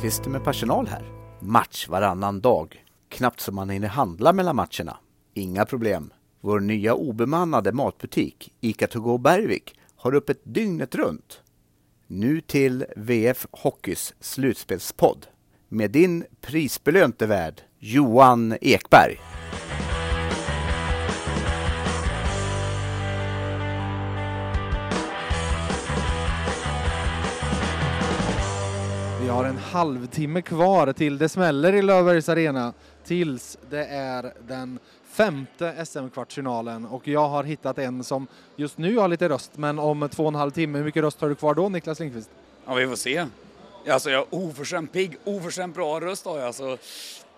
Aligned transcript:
Lindqvist 0.00 0.26
med 0.26 0.44
personal 0.44 0.86
här. 0.86 1.04
Match 1.40 1.88
varannan 1.88 2.40
dag. 2.40 2.84
Knappt 3.08 3.40
som 3.40 3.54
man 3.54 3.70
hinner 3.70 3.88
handla 3.88 4.32
mellan 4.32 4.56
matcherna. 4.56 4.96
Inga 5.34 5.64
problem. 5.64 6.12
Vår 6.40 6.60
nya 6.60 6.94
obemannade 6.94 7.72
matbutik, 7.72 8.52
ICA 8.60 8.86
To 8.86 9.00
Go 9.00 9.18
Bergvik, 9.18 9.74
har 9.96 10.14
öppet 10.14 10.40
dygnet 10.44 10.94
runt. 10.94 11.40
Nu 12.06 12.40
till 12.40 12.84
VF 12.96 13.46
Hockeys 13.50 14.14
slutspelspodd 14.20 15.26
med 15.68 15.90
din 15.90 16.24
prisbelönte 16.40 17.26
värd 17.26 17.60
Johan 17.78 18.56
Ekberg. 18.60 19.20
Vi 29.30 29.34
har 29.34 29.44
en 29.44 29.58
halvtimme 29.58 30.42
kvar 30.42 30.92
till 30.92 31.18
det 31.18 31.28
smäller 31.28 31.72
i 31.72 31.82
Löfbergs 31.82 32.28
Arena 32.28 32.72
tills 33.04 33.58
det 33.70 33.84
är 33.86 34.32
den 34.40 34.78
femte 35.04 35.84
SM-kvartsfinalen 35.86 36.86
och 36.86 37.08
jag 37.08 37.28
har 37.28 37.44
hittat 37.44 37.78
en 37.78 38.04
som 38.04 38.26
just 38.56 38.78
nu 38.78 38.96
har 38.96 39.08
lite 39.08 39.28
röst 39.28 39.50
men 39.56 39.78
om 39.78 40.08
två 40.12 40.22
och 40.22 40.28
en 40.28 40.34
halv 40.34 40.50
timme, 40.50 40.78
hur 40.78 40.84
mycket 40.84 41.02
röst 41.02 41.20
har 41.20 41.28
du 41.28 41.34
kvar 41.34 41.54
då 41.54 41.68
Niklas 41.68 42.00
Lindqvist? 42.00 42.30
Ja, 42.66 42.74
vi 42.74 42.88
får 42.88 42.96
se. 42.96 43.26
Alltså 43.88 44.10
jag 44.10 44.20
är 44.20 44.26
oförskämt 44.30 44.92
pigg, 44.92 45.16
oförskämt 45.24 45.74
bra 45.74 46.00
röst 46.00 46.24
har 46.24 46.38
jag. 46.38 46.54
Så, 46.54 46.78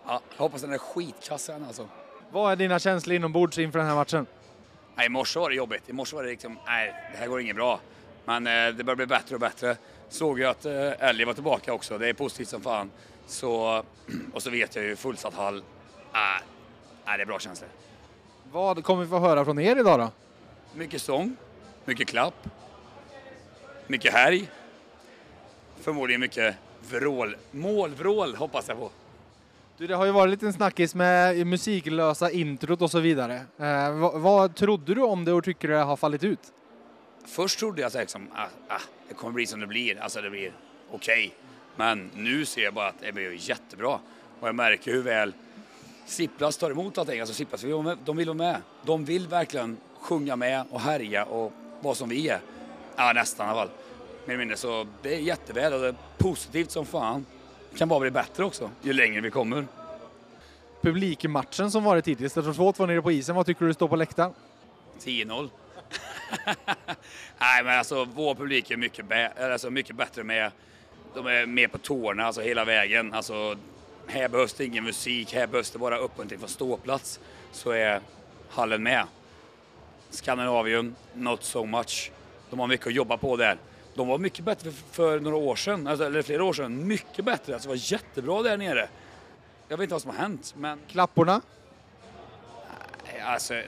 ja, 0.06 0.20
jag 0.37 0.43
hoppas 0.43 0.62
den 0.62 0.73
är 0.73 0.79
skitkass 0.79 1.43
sen 1.43 1.65
alltså. 1.65 1.88
Vad 2.30 2.52
är 2.52 2.56
dina 2.56 2.79
känslor 2.79 3.16
inombords 3.16 3.59
inför 3.59 3.79
den 3.79 3.88
här 3.88 3.95
matchen? 3.95 4.27
Nej, 4.95 5.06
I 5.06 5.09
morse 5.09 5.40
var 5.40 5.51
det 5.51 5.56
jobbigt. 5.56 5.82
I 5.88 5.93
morse 5.93 6.16
var 6.16 6.23
det 6.23 6.30
liksom, 6.30 6.59
nej, 6.66 6.95
det 7.12 7.18
här 7.18 7.27
går 7.27 7.40
inget 7.40 7.56
bra. 7.56 7.80
Men 8.24 8.46
eh, 8.46 8.74
det 8.74 8.84
börjar 8.84 8.96
bli 8.96 9.06
bättre 9.06 9.34
och 9.34 9.40
bättre. 9.40 9.77
Såg 10.12 10.39
ju 10.39 10.47
att 10.47 10.65
eh, 10.65 11.09
Ellie 11.09 11.24
var 11.24 11.35
tillbaka 11.35 11.73
också. 11.73 11.99
Det 11.99 12.09
är 12.09 12.13
positivt 12.13 12.49
som 12.49 12.60
fan. 12.60 12.91
Så, 13.27 13.82
och 14.32 14.43
så 14.43 14.51
vet 14.51 14.77
jag 14.77 14.85
ju 14.85 14.96
fullsatt 14.96 15.35
hall. 15.35 15.57
Äh, 15.57 15.63
nej, 17.07 17.16
det 17.16 17.23
är 17.23 17.27
bra 17.27 17.38
känslor. 17.38 17.71
Vad 18.52 18.85
kommer 18.85 19.02
vi 19.02 19.09
få 19.09 19.18
höra 19.18 19.45
från 19.45 19.59
er 19.59 19.77
idag 19.77 19.99
då? 19.99 20.10
Mycket 20.74 21.02
sång, 21.02 21.37
mycket 21.85 22.09
klapp, 22.09 22.49
mycket 23.87 24.13
härj. 24.13 24.51
Förmodligen 25.80 26.21
mycket 26.21 26.57
vrål. 26.90 27.37
Målvrål 27.51 28.35
hoppas 28.35 28.68
jag 28.68 28.79
på. 28.79 28.90
Du, 29.79 29.87
det 29.87 29.95
har 29.95 30.05
ju 30.05 30.13
varit 30.13 30.30
lite 30.30 30.46
en 30.46 30.52
snackis 30.52 30.95
med 30.95 31.46
musiklösa 31.46 32.30
introt 32.30 32.83
och 32.83 32.90
så 32.90 33.01
vidare. 33.01 33.35
Eh, 33.59 33.99
vad, 33.99 34.21
vad 34.21 34.57
trodde 34.57 34.95
du 34.95 35.02
om 35.02 35.24
det 35.24 35.33
och 35.33 35.45
tycker 35.45 35.68
det 35.68 35.77
har 35.77 35.96
fallit 35.96 36.24
ut? 36.24 36.52
Först 37.24 37.59
trodde 37.59 37.82
jag 37.82 37.95
liksom, 37.95 38.28
ah, 38.34 38.46
ah, 38.68 38.80
det 39.09 39.15
kommer 39.15 39.32
bli 39.32 39.46
som 39.46 39.60
det 39.60 39.66
blir, 39.66 40.01
alltså 40.01 40.20
det 40.20 40.30
blir 40.30 40.52
okej. 40.90 41.34
Men 41.76 42.10
nu 42.15 42.45
ser 42.45 42.62
jag 42.62 42.74
bara 42.74 42.88
att 42.88 43.01
det 43.01 43.12
blir 43.12 43.48
jättebra. 43.51 43.98
Och 44.40 44.48
jag 44.48 44.54
märker 44.54 44.92
hur 44.92 45.02
väl 45.02 45.32
Sipplas 46.06 46.56
tar 46.56 46.70
emot 46.70 46.98
allting. 46.98 47.20
Alltså 47.20 47.34
Sipplas, 47.34 47.65
de 48.04 48.16
vill 48.16 48.28
vara 48.28 48.37
med. 48.37 48.56
De 48.82 49.04
vill 49.04 49.28
verkligen 49.28 49.76
sjunga 50.00 50.37
med 50.37 50.65
och 50.70 50.80
härja 50.80 51.24
och 51.24 51.52
vara 51.80 51.95
som 51.95 52.09
vi 52.09 52.28
är. 52.28 52.40
Ja, 52.96 53.12
nästan 53.12 53.46
i 53.46 53.50
alla 53.50 53.60
fall. 53.60 53.70
Mer 54.24 54.34
eller 54.34 54.38
mindre. 54.38 54.56
Så 54.56 54.87
det 55.02 55.15
är 55.15 55.18
jätteväl 55.18 55.73
och 55.73 55.80
det 55.80 55.88
är 55.88 55.95
positivt 56.18 56.70
som 56.70 56.87
fan. 56.87 57.26
Det 57.70 57.78
kan 57.78 57.88
bara 57.88 58.00
bli 58.00 58.10
bättre 58.10 58.45
också, 58.45 58.70
ju 58.82 58.93
längre 58.93 59.20
vi 59.20 59.30
kommer. 59.30 59.66
Publikmatchen 60.82 61.70
som 61.70 61.84
varit 61.84 62.09
hittills, 62.09 62.32
det 62.32 62.43
står 62.43 62.52
2-2 62.52 62.87
nere 62.87 63.02
på 63.02 63.12
isen. 63.12 63.37
Vad 63.37 63.46
tycker 63.46 63.66
du 63.66 63.74
står 63.74 63.88
på 63.88 63.96
läktaren? 63.96 64.32
10-0. 65.00 65.50
Nej, 67.38 67.65
men 67.65 67.78
alltså 67.78 68.05
vår 68.05 68.34
publik 68.34 68.71
är 68.71 68.77
mycket, 68.77 69.06
alltså, 69.41 69.71
mycket 69.71 69.97
bättre 69.97 70.25
med. 70.25 70.50
De 71.15 71.27
är 71.27 71.47
mer 71.47 71.69
på 71.69 71.78
tårna, 71.78 72.25
alltså 72.25 72.41
hela 72.41 72.65
vägen. 72.65 73.15
Alltså, 73.15 73.56
här 74.06 74.28
behövs 74.28 74.55
det 74.55 74.65
ingen 74.65 74.84
musik, 74.84 75.34
här 75.34 75.47
behövs 75.47 75.71
det 75.71 75.79
bara 75.79 75.99
uppmuntring 75.99 76.39
från 76.39 76.49
ståplats. 76.49 77.21
Så 77.53 77.71
är 77.71 78.01
hallen 78.51 78.83
med. 78.83 79.06
Skandinavien, 80.11 80.97
not 81.15 81.45
so 81.45 81.65
much. 81.65 82.11
De 82.51 82.59
har 82.59 82.67
mycket 82.67 82.87
att 82.87 82.95
jobba 82.95 83.17
på 83.17 83.37
där. 83.37 83.59
De 83.95 84.09
var 84.09 84.19
mycket 84.19 84.45
bättre 84.45 84.71
för, 84.71 84.93
för 84.93 85.21
några 85.21 85.37
år 85.37 85.56
sedan, 85.56 85.87
alltså, 85.87 86.05
eller 86.05 86.23
flera 86.23 86.45
år 86.45 86.53
sedan. 86.53 86.87
Mycket 86.87 87.25
bättre, 87.25 87.55
alltså 87.55 87.69
det 87.69 87.75
var 87.75 87.93
jättebra 87.93 88.43
där 88.43 88.56
nere. 88.56 88.89
Jag 89.69 89.77
vet 89.77 89.83
inte 89.83 89.95
vad 89.95 90.03
som 90.03 90.11
har 90.11 90.19
hänt, 90.19 90.55
men 90.56 90.79
Klapporna? 90.89 91.41
Alltså, 93.25 93.62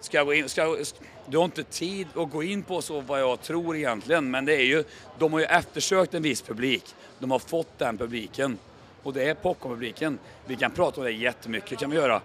ska 0.00 0.16
jag 0.16 0.26
gå 0.26 0.34
in, 0.34 0.48
ska 0.48 0.60
jag, 0.60 0.86
du 1.26 1.36
har 1.38 1.44
inte 1.44 1.64
tid 1.64 2.06
att 2.14 2.30
gå 2.30 2.42
in 2.42 2.62
på 2.62 2.82
så 2.82 3.00
vad 3.00 3.20
jag 3.20 3.42
tror 3.42 3.76
egentligen, 3.76 4.30
men 4.30 4.44
det 4.44 4.54
är 4.54 4.64
ju, 4.64 4.84
de 5.18 5.32
har 5.32 5.40
ju 5.40 5.46
eftersökt 5.46 6.14
en 6.14 6.22
viss 6.22 6.42
publik. 6.42 6.94
De 7.18 7.30
har 7.30 7.38
fått 7.38 7.78
den 7.78 7.98
publiken. 7.98 8.58
Och 9.02 9.12
det 9.12 9.28
är 9.28 9.34
popcornpubliken. 9.34 10.18
Vi 10.46 10.56
kan 10.56 10.70
prata 10.70 11.00
om 11.00 11.04
det 11.04 11.12
jättemycket, 11.12 11.78
kan 11.78 11.90
vi 11.90 11.96
göra. 11.96 12.20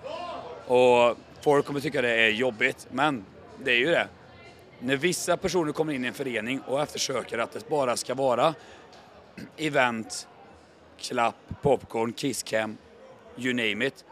Och 0.67 1.17
folk 1.41 1.65
kommer 1.65 1.79
tycka 1.79 2.01
det 2.01 2.21
är 2.21 2.29
jobbigt, 2.29 2.87
men 2.91 3.25
det 3.63 3.71
är 3.71 3.77
ju 3.77 3.85
det. 3.85 4.07
När 4.79 4.95
vissa 4.95 5.37
personer 5.37 5.71
kommer 5.71 5.93
in 5.93 6.05
i 6.05 6.07
en 6.07 6.13
förening 6.13 6.59
och 6.59 6.81
eftersöker 6.81 7.37
att 7.37 7.51
det 7.51 7.69
bara 7.69 7.97
ska 7.97 8.13
vara 8.13 8.53
event, 9.57 10.27
klapp, 10.97 11.35
popcorn, 11.61 12.13
kisscam, 12.13 12.77
you 13.37 13.53
name 13.53 13.85
it 13.85 14.05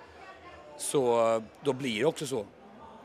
så 0.78 1.42
då 1.64 1.74
blir 1.74 2.00
det 2.00 2.06
också 2.06 2.28
så. 2.28 2.46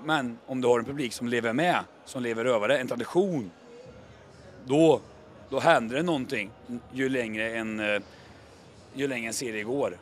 Men 0.05 0.39
om 0.47 0.61
du 0.61 0.69
har 0.69 0.79
en 0.79 0.85
publik 0.85 1.13
som 1.13 1.29
lever 1.29 1.53
med, 1.53 1.79
som 2.05 2.23
lever 2.23 2.45
över 2.45 2.69
det, 2.69 2.79
en 2.79 2.89
tradition, 2.89 3.51
då, 4.65 5.01
då 5.51 5.61
händer 5.61 5.97
det 5.97 6.03
någonting 6.03 6.51
ju 6.93 7.09
längre 7.09 7.51
en, 7.51 7.81
eh, 7.81 8.03
ju 8.95 9.09
längre 9.09 9.27
en 9.27 9.35
serie 9.35 9.65
går. 9.65 9.97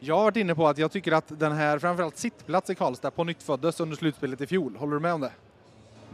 Jag 0.00 0.16
har 0.16 0.24
varit 0.24 0.36
inne 0.36 0.54
på 0.54 0.68
att 0.68 0.78
jag 0.78 0.92
tycker 0.92 1.12
att 1.12 1.24
den 1.40 1.52
här, 1.52 1.78
framförallt 1.78 2.18
sittplats 2.18 2.70
i 2.70 2.74
Karlstad, 2.74 3.10
på 3.10 3.24
nytt 3.24 3.42
föddes 3.42 3.80
under 3.80 3.96
slutspelet 3.96 4.40
i 4.40 4.46
fjol. 4.46 4.76
Håller 4.76 4.94
du 4.94 5.00
med 5.00 5.14
om 5.14 5.20
det? 5.20 5.32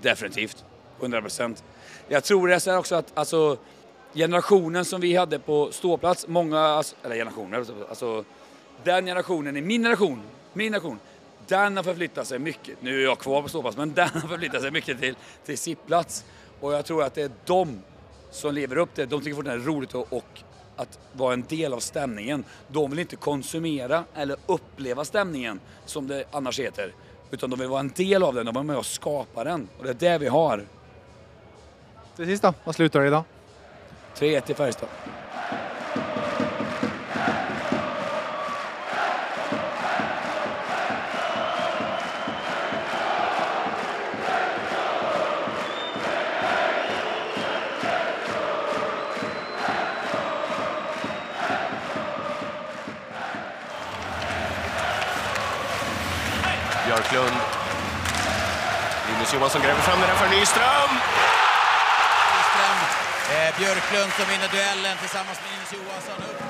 Definitivt. 0.03 0.65
100 1.01 1.23
procent. 1.23 1.65
Jag 2.09 2.25
tror 2.25 2.49
det 2.49 2.67
är 2.67 2.79
också 2.79 2.95
att 2.95 3.19
alltså, 3.19 3.57
generationen 4.15 4.85
som 4.85 5.01
vi 5.01 5.17
hade 5.17 5.39
på 5.39 5.73
ståplats, 5.73 6.29
många, 6.29 6.61
alltså, 6.61 6.97
eller 7.05 7.17
generationer, 7.17 7.65
alltså 7.89 8.25
den 8.85 9.07
generationen 9.07 9.57
i 9.57 9.61
min 9.61 9.83
generation, 9.83 10.23
min 10.53 10.67
generation, 10.67 10.99
den 11.49 11.77
har 11.77 11.85
förflyttat 11.85 12.27
sig 12.27 12.39
mycket. 12.39 12.83
Nu 12.83 13.01
är 13.01 13.05
jag 13.05 13.19
kvar 13.19 13.43
på 13.43 13.49
ståplats, 13.49 13.77
men 13.77 13.95
den 13.95 14.09
har 14.09 14.21
förflyttat 14.21 14.63
sig 14.63 14.71
mycket 14.71 15.01
till, 15.01 15.15
till 15.45 15.59
sittplats. 15.59 16.25
Och 16.61 16.73
jag 16.73 16.85
tror 16.85 17.03
att 17.03 17.15
det 17.15 17.23
är 17.23 17.31
de 17.45 17.83
som 18.31 18.55
lever 18.55 18.77
upp 18.77 18.91
det. 18.95 19.07
De 19.07 19.21
tycker 19.21 19.35
fortfarande 19.37 19.65
det 19.65 19.71
är 19.71 19.75
roligt 19.75 19.95
och, 19.95 20.13
och 20.13 20.43
att 20.77 20.99
vara 21.13 21.33
en 21.33 21.45
del 21.49 21.73
av 21.73 21.81
stämningen. 21.81 22.45
De 22.69 22.91
vill 22.91 22.99
inte 22.99 23.17
konsumera 23.17 24.05
eller 24.15 24.37
uppleva 24.47 25.05
stämningen 25.05 25.61
som 25.85 26.09
det 26.09 26.25
annars 26.31 26.61
heter. 26.61 26.93
Utan 27.31 27.51
de 27.51 27.59
vill 27.59 27.69
vara 27.69 27.81
en 27.81 27.93
del 27.97 28.23
av 28.23 28.35
den, 28.35 28.47
de 28.47 28.51
vill 28.51 28.55
vara 28.55 28.65
med 28.65 28.77
och 28.77 28.87
skapa 28.87 29.45
den. 29.45 29.69
Och 29.79 29.85
det 29.85 29.91
är 29.91 29.95
det 29.95 30.19
vi 30.19 30.29
har. 30.29 30.65
Till 32.17 32.27
sist 32.27 32.43
då, 32.43 32.55
vad 32.65 32.75
slutar 32.75 33.01
det 33.01 33.07
idag? 33.07 33.25
3-1 34.17 34.41
till 34.41 34.57
Färjestad. 34.57 34.89
Björklund. 57.11 57.41
Linus 59.09 59.35
Johansson 59.35 59.63
gräver 59.63 59.81
fram 59.81 60.01
den 60.01 60.09
här 60.09 60.17
för 60.17 60.29
Nyström. 60.37 60.91
Nyström. 62.37 62.79
Eh, 63.33 63.59
Björklund 63.59 64.13
som 64.13 64.25
vinner 64.33 64.49
duellen 64.49 64.97
tillsammans 64.99 65.39
med 65.43 65.51
Linus 65.53 65.73
Johansson. 65.73 66.19
Upp 66.31 66.48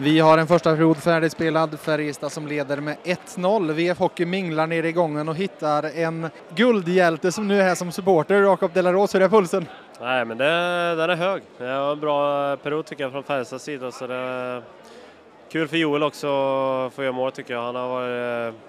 Vi 0.00 0.20
har 0.20 0.38
en 0.38 0.46
första 0.46 0.74
period 0.76 0.96
färdigspelad. 0.96 1.80
Färjestad 1.80 2.32
som 2.32 2.46
leder 2.46 2.76
med 2.76 2.96
1-0. 3.04 3.72
VF 3.72 3.98
Hockey 3.98 4.26
minglar 4.26 4.66
ner 4.66 4.82
i 4.82 4.92
gången 4.92 5.28
och 5.28 5.36
hittar 5.36 5.98
en 5.98 6.30
guldhjälte 6.54 7.32
som 7.32 7.48
nu 7.48 7.60
är 7.60 7.64
här 7.64 7.74
som 7.74 7.92
supporter. 7.92 8.42
Jakob 8.42 8.72
Delaros, 8.72 9.14
hur 9.14 9.22
är 9.22 9.28
pulsen? 9.28 9.66
Nej, 10.00 10.24
men 10.24 10.38
det, 10.38 10.44
den 10.96 11.10
är 11.10 11.16
hög. 11.16 11.42
Det 11.58 11.64
var 11.64 11.92
en 11.92 12.00
bra 12.00 12.56
period 12.56 12.86
tycker 12.86 13.04
jag 13.04 13.12
från 13.12 13.22
Färjestads 13.22 13.64
sida. 13.64 13.90
Så 13.90 14.06
det 14.06 14.14
är 14.14 14.62
kul 15.52 15.68
för 15.68 15.76
Joel 15.76 16.02
också 16.02 16.26
att 16.86 16.92
få 16.92 17.02
göra 17.02 17.12
mål 17.12 17.32
tycker 17.32 17.54
jag. 17.54 17.62
Han 17.62 17.74
har 17.74 17.88
varit, 17.88 18.54
eh, 18.54 18.60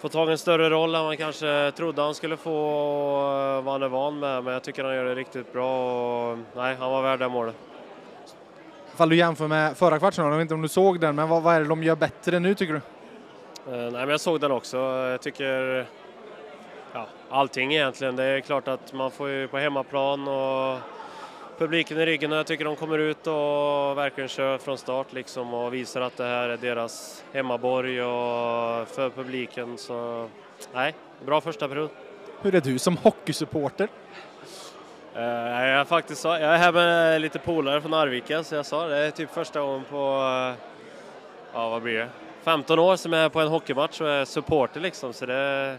fått 0.00 0.12
tag 0.12 0.28
i 0.28 0.32
en 0.32 0.38
större 0.38 0.70
roll 0.70 0.94
än 0.94 1.04
man 1.04 1.16
kanske 1.16 1.72
trodde 1.76 2.02
han 2.02 2.14
skulle 2.14 2.36
få 2.36 2.52
och 2.52 3.40
eh, 3.40 3.62
vad 3.62 3.74
han 3.74 3.82
är 3.82 3.88
van 3.88 4.18
med. 4.18 4.44
Men 4.44 4.52
jag 4.52 4.62
tycker 4.62 4.84
han 4.84 4.94
gör 4.94 5.04
det 5.04 5.14
riktigt 5.14 5.52
bra. 5.52 6.30
Och, 6.30 6.38
nej, 6.56 6.76
han 6.80 6.90
var 6.90 7.02
värd 7.02 7.18
det 7.18 7.28
målet. 7.28 7.56
Ifall 8.96 9.08
du 9.08 9.16
jämför 9.16 9.48
med 9.48 9.76
förra 9.76 9.98
kvartsfinalen, 9.98 10.32
jag 10.32 10.38
vet 10.38 10.44
inte 10.44 10.54
om 10.54 10.62
du 10.62 10.68
såg 10.68 11.00
den, 11.00 11.16
men 11.16 11.28
vad, 11.28 11.42
vad 11.42 11.54
är 11.54 11.60
det 11.60 11.66
de 11.66 11.82
gör 11.82 11.96
bättre 11.96 12.38
nu 12.38 12.54
tycker 12.54 12.72
du? 12.72 12.80
Eh, 13.72 13.82
nej, 13.82 13.90
men 13.92 14.08
jag 14.08 14.20
såg 14.20 14.40
den 14.40 14.50
också. 14.50 14.76
Jag 14.78 15.20
tycker 15.20 15.86
ja, 16.92 17.06
allting 17.30 17.74
egentligen. 17.74 18.16
Det 18.16 18.24
är 18.24 18.40
klart 18.40 18.68
att 18.68 18.92
man 18.92 19.10
får 19.10 19.28
ju 19.28 19.48
på 19.48 19.58
hemmaplan 19.58 20.28
och 20.28 20.78
publiken 21.58 21.98
i 21.98 22.06
ryggen 22.06 22.32
och 22.32 22.38
jag 22.38 22.46
tycker 22.46 22.64
de 22.64 22.76
kommer 22.76 22.98
ut 22.98 23.26
och 23.26 23.98
verkligen 23.98 24.28
kör 24.28 24.58
från 24.58 24.78
start 24.78 25.12
liksom 25.12 25.54
och 25.54 25.74
visar 25.74 26.00
att 26.00 26.16
det 26.16 26.24
här 26.24 26.48
är 26.48 26.56
deras 26.56 27.24
hemmaborg 27.32 28.02
och 28.02 28.88
för 28.88 29.10
publiken. 29.10 29.78
Så 29.78 30.28
nej, 30.74 30.94
bra 31.26 31.40
första 31.40 31.68
period. 31.68 31.90
Hur 32.42 32.54
är 32.54 32.60
du 32.60 32.78
som 32.78 32.96
hockeysupporter? 32.96 33.88
Uh, 35.16 35.22
jag, 35.22 35.68
är 35.68 35.84
faktiskt, 35.84 36.24
jag 36.24 36.40
är 36.40 36.56
här 36.56 36.72
med 36.72 37.20
lite 37.20 37.38
polare 37.38 37.80
från 37.80 37.94
Arvika 37.94 38.44
så 38.44 38.54
jag 38.54 38.66
sa 38.66 38.86
det 38.86 38.96
är 38.96 39.10
typ 39.10 39.30
första 39.30 39.60
gången 39.60 39.84
på, 39.90 39.96
uh, 39.96 40.54
ja 41.54 41.68
vad 41.68 41.82
blir 41.82 41.98
det, 41.98 42.08
15 42.44 42.78
år 42.78 42.96
som 42.96 43.12
jag 43.12 43.24
är 43.24 43.28
på 43.28 43.40
en 43.40 43.48
hockeymatch 43.48 44.00
och 44.00 44.08
är 44.08 44.24
supporter 44.24 44.80
liksom 44.80 45.12
så 45.12 45.26
det 45.26 45.76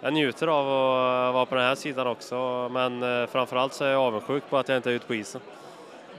jag 0.00 0.12
njuter 0.12 0.46
av 0.46 0.66
att 0.66 1.34
vara 1.34 1.46
på 1.46 1.54
den 1.54 1.64
här 1.64 1.74
sidan 1.74 2.06
också, 2.06 2.68
men 2.72 3.02
uh, 3.02 3.26
framförallt 3.26 3.72
så 3.74 3.84
är 3.84 3.90
jag 3.90 4.02
avundsjuk 4.02 4.42
på 4.50 4.58
att 4.58 4.68
jag 4.68 4.76
inte 4.76 4.90
är 4.90 4.94
ute 4.94 5.06
på 5.06 5.14
isen. 5.14 5.40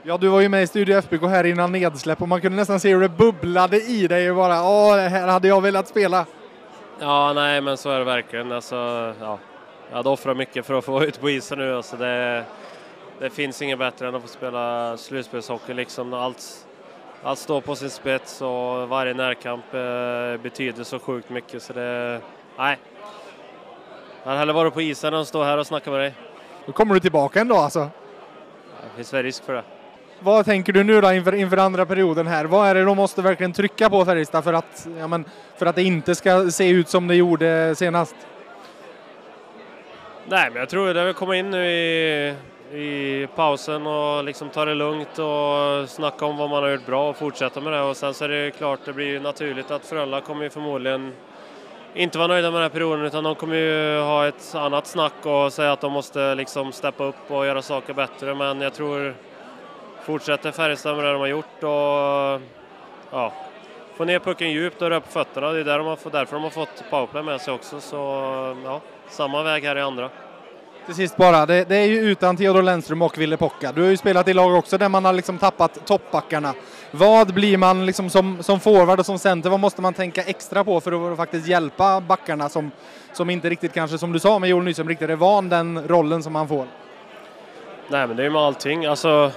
Ja, 0.02 0.16
du 0.18 0.28
var 0.28 0.40
ju 0.40 0.48
med 0.48 0.62
i 0.62 0.66
Studio 0.66 0.98
FBK 0.98 1.22
här 1.22 1.44
innan 1.44 1.72
nedsläpp 1.72 2.22
och 2.22 2.28
man 2.28 2.40
kunde 2.40 2.56
nästan 2.56 2.80
se 2.80 2.94
hur 2.94 3.00
det 3.00 3.08
bubblade 3.08 3.80
i 3.80 4.06
dig 4.06 4.30
och 4.30 4.36
bara 4.36 4.62
åh, 4.62 4.96
här 4.96 5.28
hade 5.28 5.48
jag 5.48 5.60
velat 5.60 5.88
spela. 5.88 6.26
Ja, 7.00 7.32
nej, 7.32 7.60
men 7.60 7.76
så 7.76 7.90
är 7.90 7.98
det 7.98 8.04
verkligen. 8.04 8.52
Alltså, 8.52 8.76
ja, 9.20 9.38
jag 9.90 9.96
hade 9.96 10.08
offrat 10.08 10.36
mycket 10.36 10.66
för 10.66 10.74
att 10.74 10.84
få 10.84 10.92
vara 10.92 11.04
ute 11.04 11.20
på 11.20 11.30
isen 11.30 11.58
nu. 11.58 11.74
Alltså 11.74 11.96
det, 11.96 12.44
det 13.18 13.30
finns 13.30 13.62
inget 13.62 13.78
bättre 13.78 14.08
än 14.08 14.14
att 14.14 14.22
få 14.22 14.28
spela 14.28 14.96
slutspelshockey. 14.96 15.74
Liksom. 15.74 16.14
Allt, 16.14 16.66
allt 17.22 17.38
står 17.38 17.60
på 17.60 17.74
sin 17.74 17.90
spets 17.90 18.42
och 18.42 18.88
varje 18.88 19.14
närkamp 19.14 19.74
eh, 19.74 20.42
betyder 20.42 20.84
så 20.84 20.98
sjukt 20.98 21.30
mycket. 21.30 21.62
Så 21.62 21.72
det, 21.72 22.20
nej. 22.58 22.78
Jag 24.22 24.28
hade 24.28 24.38
hellre 24.38 24.52
varit 24.52 24.74
på 24.74 24.82
isen 24.82 25.14
än 25.14 25.20
att 25.20 25.28
stå 25.28 25.42
här 25.42 25.58
och 25.58 25.66
snacka 25.66 25.90
med 25.90 26.00
dig. 26.00 26.14
Då 26.66 26.72
kommer 26.72 26.94
du 26.94 27.00
tillbaka 27.00 27.40
ändå 27.40 27.56
alltså? 27.56 27.80
Det 28.82 28.96
finns 28.96 29.14
väl 29.14 29.22
risk 29.22 29.44
för 29.44 29.54
det. 29.54 29.62
Vad 30.20 30.44
tänker 30.44 30.72
du 30.72 30.84
nu 30.84 31.00
då 31.00 31.12
inför, 31.12 31.34
inför 31.34 31.56
andra 31.56 31.86
perioden 31.86 32.26
här? 32.26 32.44
Vad 32.44 32.68
är 32.68 32.74
det 32.74 32.84
de 32.84 32.96
måste 32.96 33.22
verkligen 33.22 33.52
trycka 33.52 33.90
på 33.90 34.04
Färjestad 34.04 34.44
för 34.44 34.52
att, 34.52 34.88
ja, 34.98 35.06
men, 35.06 35.24
för 35.56 35.66
att 35.66 35.76
det 35.76 35.82
inte 35.82 36.14
ska 36.14 36.50
se 36.50 36.68
ut 36.68 36.88
som 36.88 37.06
det 37.06 37.14
gjorde 37.14 37.74
senast? 37.76 38.16
Nej, 40.30 40.50
men 40.50 40.60
jag 40.60 40.68
tror 40.68 40.94
det 40.94 41.00
är 41.00 41.06
att 41.06 41.16
komma 41.16 41.36
in 41.36 41.50
nu 41.50 41.66
i, 41.66 42.34
i 42.72 43.26
pausen 43.34 43.86
och 43.86 44.24
liksom 44.24 44.48
ta 44.48 44.64
det 44.64 44.74
lugnt 44.74 45.18
och 45.18 45.88
snacka 45.88 46.26
om 46.26 46.36
vad 46.36 46.50
man 46.50 46.62
har 46.62 46.70
gjort 46.70 46.86
bra 46.86 47.10
och 47.10 47.16
fortsätta 47.16 47.60
med 47.60 47.72
det. 47.72 47.80
Och 47.80 47.96
sen 47.96 48.14
så 48.14 48.24
är 48.24 48.28
det 48.28 48.50
klart, 48.50 48.80
det 48.84 48.92
blir 48.92 49.20
naturligt 49.20 49.70
att 49.70 49.86
Frölunda 49.86 50.20
kommer 50.20 50.42
ju 50.42 50.50
förmodligen 50.50 51.12
inte 51.94 52.18
vara 52.18 52.28
nöjda 52.28 52.50
med 52.50 52.60
den 52.60 52.62
här 52.62 52.68
perioden 52.68 53.04
utan 53.04 53.24
de 53.24 53.34
kommer 53.34 53.56
ju 53.56 54.00
ha 54.00 54.26
ett 54.26 54.54
annat 54.54 54.86
snack 54.86 55.26
och 55.26 55.52
säga 55.52 55.72
att 55.72 55.80
de 55.80 55.92
måste 55.92 56.34
liksom 56.34 56.72
steppa 56.72 57.04
upp 57.04 57.30
och 57.30 57.46
göra 57.46 57.62
saker 57.62 57.94
bättre. 57.94 58.34
Men 58.34 58.60
jag 58.60 58.74
tror 58.74 59.14
fortsätter 60.02 60.52
Färjestad 60.52 60.96
med 60.96 61.04
det 61.04 61.12
de 61.12 61.20
har 61.20 61.26
gjort 61.26 61.62
och 61.62 62.42
ja, 63.10 63.32
få 64.00 64.04
ner 64.04 64.18
pucken 64.18 64.50
djupt 64.50 64.82
och 64.82 64.88
röra 64.88 65.00
på 65.00 65.10
fötterna. 65.10 65.52
Det 65.52 65.60
är 65.60 65.64
där 65.64 65.78
de 65.78 65.86
har, 65.86 65.98
därför 66.12 66.36
de 66.36 66.42
har 66.42 66.50
fått 66.50 66.84
powerplay 66.90 67.22
med 67.22 67.40
sig 67.40 67.54
också. 67.54 67.80
Så 67.80 67.96
ja, 68.64 68.80
samma 69.08 69.42
väg 69.42 69.64
här 69.64 69.76
i 69.76 69.80
andra. 69.80 70.10
Till 70.86 70.94
sist 70.94 71.16
bara, 71.16 71.46
det, 71.46 71.68
det 71.68 71.76
är 71.76 71.86
ju 71.86 72.00
utan 72.00 72.36
Theodor 72.36 72.62
Lennström 72.62 73.02
och 73.02 73.18
Ville 73.18 73.36
Pocka. 73.36 73.72
Du 73.72 73.82
har 73.82 73.88
ju 73.88 73.96
spelat 73.96 74.28
i 74.28 74.34
lag 74.34 74.54
också 74.54 74.78
där 74.78 74.88
man 74.88 75.04
har 75.04 75.12
liksom 75.12 75.38
tappat 75.38 75.86
toppbackarna. 75.86 76.54
Vad 76.90 77.34
blir 77.34 77.56
man 77.56 77.86
liksom 77.86 78.10
som, 78.10 78.42
som 78.42 78.60
forward 78.60 79.00
och 79.00 79.06
som 79.06 79.18
center, 79.18 79.50
vad 79.50 79.60
måste 79.60 79.82
man 79.82 79.94
tänka 79.94 80.22
extra 80.22 80.64
på 80.64 80.80
för 80.80 81.12
att 81.12 81.16
faktiskt 81.16 81.48
hjälpa 81.48 82.00
backarna 82.00 82.48
som, 82.48 82.70
som 83.12 83.30
inte 83.30 83.50
riktigt 83.50 83.72
kanske, 83.72 83.98
som 83.98 84.12
du 84.12 84.18
sa 84.18 84.38
med 84.38 84.50
Joel 84.50 84.64
Nyström, 84.64 84.88
riktigt 84.88 85.10
är 85.10 85.16
van 85.16 85.48
den 85.48 85.88
rollen 85.88 86.22
som 86.22 86.32
man 86.32 86.48
får? 86.48 86.66
Nej 87.88 88.06
men 88.06 88.16
det 88.16 88.22
är 88.22 88.24
ju 88.24 88.30
med 88.30 88.42
allting, 88.42 88.86
alltså, 88.86 89.30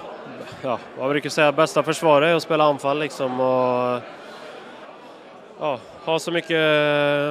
ja, 0.61 0.79
vad 0.99 1.09
brukar 1.09 1.29
säga, 1.29 1.51
bästa 1.51 1.83
försvaret 1.83 2.27
är 2.27 2.35
att 2.35 2.43
spela 2.43 2.63
anfall 2.63 2.99
liksom 2.99 3.39
och 3.39 4.01
ja, 5.59 5.79
ha 6.05 6.19
så 6.19 6.31
mycket 6.31 6.57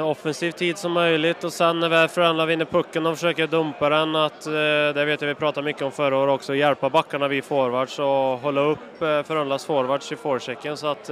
eh, 0.00 0.08
offensiv 0.08 0.50
tid 0.50 0.78
som 0.78 0.92
möjligt 0.92 1.44
och 1.44 1.52
sen 1.52 1.80
när 1.80 1.88
väl 1.88 2.08
Frölunda 2.08 2.46
vinner 2.46 2.64
pucken 2.64 3.06
och 3.06 3.14
försöker 3.14 3.46
dumpa 3.46 3.88
den, 3.88 4.16
att, 4.16 4.46
eh, 4.46 4.52
det 4.94 5.04
vet 5.04 5.20
jag 5.20 5.28
vi 5.28 5.34
pratade 5.34 5.64
mycket 5.64 5.82
om 5.82 5.92
förra 5.92 6.16
året 6.16 6.34
också, 6.34 6.54
hjälpa 6.54 6.90
backarna 6.90 7.28
vid 7.28 7.44
forwards 7.44 7.98
och 7.98 8.06
hålla 8.06 8.60
upp 8.60 9.02
eh, 9.02 9.22
Frölundas 9.22 9.64
forwards 9.64 10.12
i 10.12 10.16
forechecken 10.16 10.76
så 10.76 10.86
att 10.86 11.10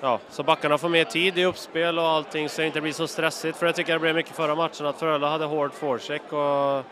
ja, 0.00 0.18
så 0.30 0.42
backarna 0.42 0.78
får 0.78 0.88
mer 0.88 1.04
tid 1.04 1.38
i 1.38 1.44
uppspel 1.44 1.98
och 1.98 2.08
allting 2.08 2.48
så 2.48 2.60
det 2.60 2.66
inte 2.66 2.80
blir 2.80 2.92
så 2.92 3.06
stressigt. 3.06 3.58
För 3.58 3.66
jag 3.66 3.74
tycker 3.74 3.92
det 3.92 3.98
blev 3.98 4.14
mycket 4.14 4.36
förra 4.36 4.54
matchen 4.54 4.86
att 4.86 4.98
Frölunda 4.98 5.28
hade 5.28 5.44
hård 5.44 5.72
forecheck 5.72 6.32
och 6.32 6.84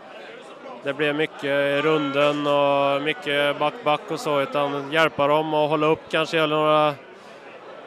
det 0.83 0.93
blev 0.93 1.15
mycket 1.15 1.85
runden 1.85 2.47
och 2.47 3.03
mycket 3.03 3.59
back-back 3.59 4.01
och 4.11 4.21
så 4.21 4.41
utan 4.41 4.93
hjälpa 4.93 5.27
dem 5.27 5.55
och 5.55 5.69
hålla 5.69 5.87
upp 5.87 6.01
kanske 6.11 6.41
eller 6.41 6.57
några 6.57 6.95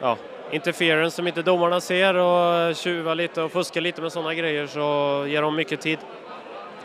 ja, 0.00 0.16
interference 0.52 1.16
som 1.16 1.26
inte 1.28 1.42
domarna 1.42 1.80
ser 1.80 2.14
och 2.14 2.76
tjuva 2.76 3.14
lite 3.14 3.42
och 3.42 3.52
fuska 3.52 3.80
lite 3.80 4.02
med 4.02 4.12
sådana 4.12 4.34
grejer 4.34 4.66
så 4.66 4.80
ger 5.28 5.42
de 5.42 5.56
mycket 5.56 5.80
tid. 5.80 5.98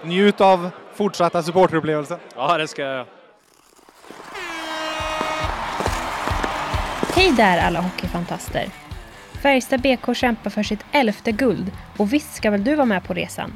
Njut 0.04 0.42
av 0.42 0.70
fortsatta 0.94 1.44
supporterupplevelser. 1.44 2.18
Ja, 2.36 2.58
det 2.58 2.68
ska 2.68 2.82
jag 2.82 2.92
göra. 2.92 3.06
Hej 7.16 7.34
där 7.38 7.58
alla 7.58 7.82
hockeyfantaster! 7.82 8.66
Färjestad 9.42 9.82
BK 9.82 10.16
kämpar 10.16 10.50
för 10.50 10.64
sitt 10.64 10.86
elfte 10.92 11.32
guld 11.32 11.72
och 11.98 12.14
visst 12.14 12.36
ska 12.36 12.52
väl 12.52 12.64
du 12.64 12.76
vara 12.76 12.86
med 12.86 13.04
på 13.04 13.14
resan? 13.14 13.54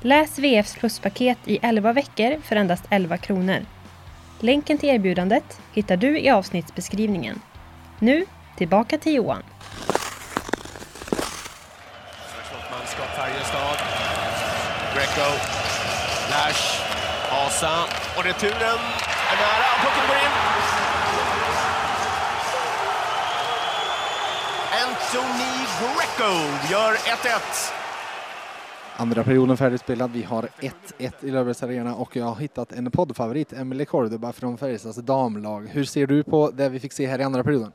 Läs 0.00 0.38
VFs 0.38 0.76
pluspaket 0.76 1.38
i 1.44 1.58
11 1.62 1.92
veckor 1.92 2.40
för 2.42 2.56
endast 2.56 2.84
11 2.90 3.16
kronor. 3.16 3.58
Länken 4.40 4.78
till 4.78 4.88
erbjudandet 4.88 5.60
hittar 5.72 5.96
du 5.96 6.18
i 6.18 6.30
avsnittsbeskrivningen. 6.30 7.40
Nu 7.98 8.26
Tillbaka 8.60 8.98
till 8.98 9.14
Johan. 9.14 9.42
Manskap 12.70 13.06
Färjestad. 13.16 13.78
Greco. 14.94 15.30
Lash. 16.30 16.82
Asa. 17.30 17.84
Och 18.16 18.24
returen 18.24 18.78
är 19.30 19.36
nära. 19.36 19.68
Pucken 19.82 20.06
går 20.08 20.16
in. 20.16 20.32
Anthony 24.86 25.54
Greco 25.80 26.32
gör 26.72 26.92
1-1. 26.94 27.72
Andra 28.96 29.24
perioden 29.24 29.56
färdigspelad. 29.56 30.10
Vi 30.10 30.22
har 30.22 30.48
1-1 30.98 31.12
i 31.20 31.30
Löfbergs 31.30 31.62
Arena 31.62 31.94
och 31.94 32.16
jag 32.16 32.24
har 32.24 32.36
hittat 32.36 32.72
en 32.72 32.90
poddfavorit, 32.90 33.52
Emelie 33.52 33.86
Cordoba 33.86 34.32
från 34.32 34.58
Färjestads 34.58 34.96
damlag. 34.96 35.68
Hur 35.72 35.84
ser 35.84 36.06
du 36.06 36.22
på 36.22 36.50
det 36.50 36.68
vi 36.68 36.80
fick 36.80 36.92
se 36.92 37.06
här 37.06 37.18
i 37.18 37.22
andra 37.22 37.44
perioden? 37.44 37.72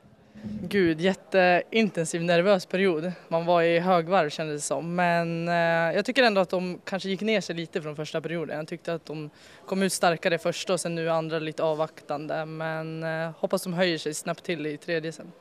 Gud, 0.70 1.02
jätteintensiv 1.02 2.24
nervös 2.24 2.66
period. 2.66 3.12
Man 3.28 3.46
var 3.46 3.62
i 3.62 3.80
högvarv 3.80 4.30
kändes 4.30 4.62
det 4.62 4.68
som. 4.68 4.96
Men 4.96 5.48
eh, 5.48 5.96
jag 5.96 6.06
tycker 6.06 6.24
ändå 6.24 6.42
att 6.42 6.50
de 6.50 6.80
kanske 6.84 7.10
gick 7.10 7.22
ner 7.22 7.42
sig 7.42 7.56
lite 7.56 7.82
från 7.82 7.96
första 7.96 8.22
perioden. 8.22 8.58
Jag 8.58 8.68
tyckte 8.68 8.94
att 8.94 9.06
de 9.06 9.30
kom 9.66 9.84
ut 9.84 9.94
starkare 9.94 10.38
första 10.38 10.74
och 10.74 10.80
sen 10.80 10.96
nu 10.96 11.10
andra 11.10 11.40
lite 11.40 11.64
avvaktande. 11.64 12.46
Men 12.46 13.04
eh, 13.04 13.32
hoppas 13.40 13.64
de 13.64 13.74
höjer 13.74 13.98
sig 13.98 14.14
snabbt 14.14 14.44
till 14.44 14.66
i 14.66 14.78
tredje 14.78 15.12
sen. 15.12 15.32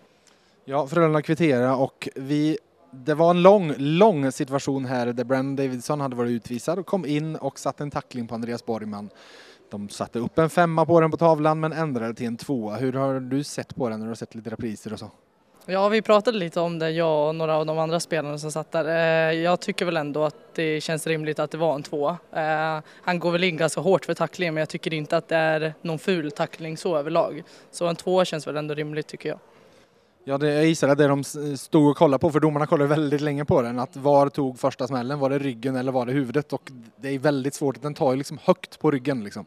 Ja, 0.64 0.86
Frölunda 0.86 1.22
kvitterade 1.22 1.70
och 1.70 2.08
vi 2.14 2.58
det 2.96 3.14
var 3.14 3.30
en 3.30 3.42
lång, 3.42 3.74
lång 3.78 4.32
situation 4.32 4.84
här 4.84 5.06
där 5.06 5.24
Brandon 5.24 5.56
Davidson 5.56 6.00
hade 6.00 6.16
varit 6.16 6.30
utvisad 6.30 6.78
och 6.78 6.86
kom 6.86 7.06
in 7.06 7.36
och 7.36 7.58
satte 7.58 7.82
en 7.82 7.90
tackling 7.90 8.26
på 8.26 8.34
Andreas 8.34 8.66
Borgman. 8.66 9.10
De 9.74 9.88
satte 9.88 10.18
upp 10.18 10.38
en 10.38 10.50
femma 10.50 10.86
på 10.86 11.00
den 11.00 11.10
på 11.10 11.16
tavlan 11.16 11.60
men 11.60 11.72
ändrade 11.72 12.14
till 12.14 12.26
en 12.26 12.36
tvåa. 12.36 12.76
Hur 12.76 12.92
har 12.92 13.20
du 13.20 13.44
sett 13.44 13.76
på 13.76 13.88
den 13.88 13.98
när 13.98 14.06
du 14.06 14.10
har 14.10 14.14
sett 14.14 14.34
lite 14.34 14.50
repriser 14.50 14.92
och 14.92 14.98
så? 14.98 15.10
Ja, 15.66 15.88
vi 15.88 16.02
pratade 16.02 16.38
lite 16.38 16.60
om 16.60 16.78
det, 16.78 16.90
jag 16.90 17.28
och 17.28 17.34
några 17.34 17.56
av 17.56 17.66
de 17.66 17.78
andra 17.78 18.00
spelarna 18.00 18.38
som 18.38 18.52
satt 18.52 18.72
där. 18.72 18.84
Eh, 18.84 19.34
jag 19.40 19.60
tycker 19.60 19.84
väl 19.84 19.96
ändå 19.96 20.24
att 20.24 20.54
det 20.54 20.80
känns 20.80 21.06
rimligt 21.06 21.38
att 21.38 21.50
det 21.50 21.58
var 21.58 21.74
en 21.74 21.82
tvåa. 21.82 22.18
Eh, 22.32 22.80
han 23.02 23.18
går 23.18 23.30
väl 23.30 23.44
in 23.44 23.56
ganska 23.56 23.80
hårt 23.80 24.04
för 24.04 24.14
tacklingen 24.14 24.54
men 24.54 24.60
jag 24.60 24.68
tycker 24.68 24.94
inte 24.94 25.16
att 25.16 25.28
det 25.28 25.36
är 25.36 25.74
någon 25.82 25.98
ful 25.98 26.30
tackling 26.30 26.76
så 26.76 26.96
överlag. 26.96 27.42
Så 27.70 27.86
en 27.86 27.96
tvåa 27.96 28.24
känns 28.24 28.46
väl 28.46 28.56
ändå 28.56 28.74
rimligt 28.74 29.06
tycker 29.06 29.28
jag. 29.28 29.38
Ja, 30.26 30.38
det, 30.38 30.52
jag 30.52 30.66
gissar 30.66 30.88
att 30.88 30.98
det 30.98 31.06
de 31.06 31.24
stod 31.56 31.90
och 31.90 31.96
kollade 31.96 32.20
på, 32.20 32.30
för 32.30 32.40
domarna 32.40 32.66
kollade 32.66 32.88
väldigt 32.88 33.20
länge 33.20 33.44
på 33.44 33.62
den, 33.62 33.78
att 33.78 33.96
var 33.96 34.28
tog 34.28 34.58
första 34.58 34.86
smällen? 34.86 35.18
Var 35.18 35.30
det 35.30 35.38
ryggen 35.38 35.76
eller 35.76 35.92
var 35.92 36.06
det 36.06 36.12
huvudet? 36.12 36.52
Och 36.52 36.70
det 36.96 37.08
är 37.08 37.18
väldigt 37.18 37.54
svårt, 37.54 37.82
den 37.82 37.94
tar 37.94 38.12
ju 38.12 38.18
liksom 38.18 38.38
högt 38.42 38.80
på 38.80 38.90
ryggen 38.90 39.24
liksom. 39.24 39.46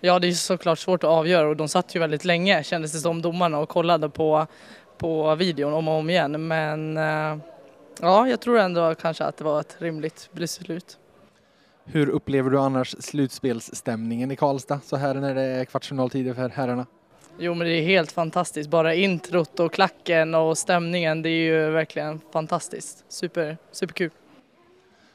Ja, 0.00 0.18
det 0.18 0.28
är 0.28 0.32
såklart 0.32 0.78
svårt 0.78 1.04
att 1.04 1.10
avgöra 1.10 1.48
och 1.48 1.56
de 1.56 1.68
satt 1.68 1.94
ju 1.96 2.00
väldigt 2.00 2.24
länge 2.24 2.62
kändes 2.62 2.92
det 2.92 2.98
som 2.98 3.22
domarna 3.22 3.58
och 3.58 3.68
kollade 3.68 4.08
på, 4.08 4.46
på 4.98 5.34
videon 5.34 5.74
om 5.74 5.88
och 5.88 5.94
om 5.94 6.10
igen. 6.10 6.48
Men 6.48 6.96
eh, 6.96 7.38
ja, 8.00 8.28
jag 8.28 8.40
tror 8.40 8.58
ändå 8.58 8.94
kanske 8.94 9.24
att 9.24 9.36
det 9.36 9.44
var 9.44 9.60
ett 9.60 9.76
rimligt 9.78 10.28
beslut. 10.32 10.98
Hur 11.84 12.08
upplever 12.08 12.50
du 12.50 12.58
annars 12.58 12.96
slutspelsstämningen 12.98 14.30
i 14.30 14.36
Karlstad 14.36 14.80
så 14.84 14.96
här 14.96 15.14
när 15.14 15.34
det 15.34 15.42
är 15.42 15.64
kvartsfinaltider 15.64 16.34
för 16.34 16.48
herrarna? 16.48 16.86
Jo 17.38 17.54
men 17.54 17.66
det 17.66 17.72
är 17.72 17.82
helt 17.82 18.12
fantastiskt. 18.12 18.70
Bara 18.70 18.94
introt 18.94 19.60
och 19.60 19.72
klacken 19.72 20.34
och 20.34 20.58
stämningen, 20.58 21.22
det 21.22 21.28
är 21.28 21.42
ju 21.42 21.70
verkligen 21.70 22.20
fantastiskt. 22.32 23.04
Super, 23.08 23.58
superkul. 23.72 24.10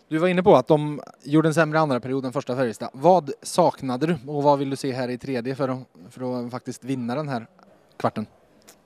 Du 0.08 0.18
var 0.18 0.28
inne 0.28 0.44
på 0.44 0.56
att 0.56 0.68
de 0.68 1.02
gjorde 1.24 1.50
en 1.50 1.54
sämre 1.54 1.80
andra 1.80 2.00
period 2.00 2.26
än 2.26 2.34
första 2.34 2.56
Färjestad. 2.56 2.90
Vad 2.94 3.32
saknade 3.42 4.08
du 4.08 4.18
och 4.28 4.44
vad 4.44 4.60
vill 4.60 4.70
du 4.70 4.76
se 4.76 4.92
här 4.92 5.10
i 5.10 5.18
tredje 5.18 5.56
för 5.56 5.70
att, 5.70 5.80
för 6.10 6.46
att 6.46 6.52
faktiskt 6.52 6.84
vinna 6.84 7.16
den 7.16 7.30
här 7.30 7.48
kvarten? 7.98 8.26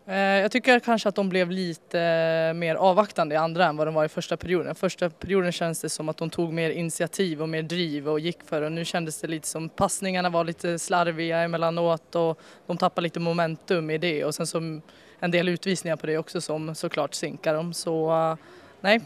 Eh, 0.09 0.17
jag 0.17 0.51
tycker 0.51 0.79
kanske 0.79 1.09
att 1.09 1.15
de 1.15 1.29
blev 1.29 1.51
lite 1.51 2.01
eh, 2.01 2.53
mer 2.53 2.75
avvaktande 2.75 3.35
i 3.35 3.37
andra 3.37 3.65
än 3.65 3.77
vad 3.77 3.87
de 3.87 3.93
var 3.93 4.05
i 4.05 4.09
första 4.09 4.37
perioden. 4.37 4.75
Första 4.75 5.09
perioden 5.09 5.51
känns 5.51 5.81
det 5.81 5.89
som 5.89 6.09
att 6.09 6.17
de 6.17 6.29
tog 6.29 6.53
mer 6.53 6.69
initiativ 6.69 7.41
och 7.41 7.49
mer 7.49 7.61
driv 7.61 8.09
och 8.09 8.19
gick 8.19 8.37
för 8.45 8.61
och 8.61 8.71
nu 8.71 8.85
kändes 8.85 9.21
det 9.21 9.27
lite 9.27 9.47
som 9.47 9.69
passningarna 9.69 10.29
var 10.29 10.43
lite 10.43 10.79
slarviga 10.79 11.39
emellanåt 11.39 12.15
och 12.15 12.39
de 12.67 12.77
tappade 12.77 13.03
lite 13.03 13.19
momentum 13.19 13.89
i 13.89 13.97
det 13.97 14.25
och 14.25 14.35
sen 14.35 14.47
så 14.47 14.81
en 15.19 15.31
del 15.31 15.49
utvisningar 15.49 15.95
på 15.95 16.07
det 16.07 16.17
också 16.17 16.41
som 16.41 16.75
såklart 16.75 17.13
sinkar 17.13 17.53
dem. 17.53 17.73
Så 17.73 18.11
eh, 18.11 18.35
nej, 18.81 19.01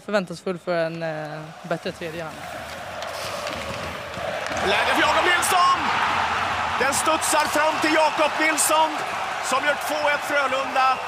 förväntansfull 0.00 0.58
för 0.58 0.74
en 0.74 1.00
bättre 1.68 1.92
tredje 1.92 2.22
halvlek. 2.22 2.44
Läge 4.66 4.94
för 4.94 5.00
Jakob 5.00 5.24
Nilsson! 5.24 5.78
Den 6.80 6.94
studsar 6.94 7.46
fram 7.48 7.80
till 7.80 7.94
Jakob 7.94 8.32
Nilsson 8.40 9.21
som 9.52 9.64
gör 9.66 9.74
2-1 9.74 10.18
Frölunda 10.18 10.98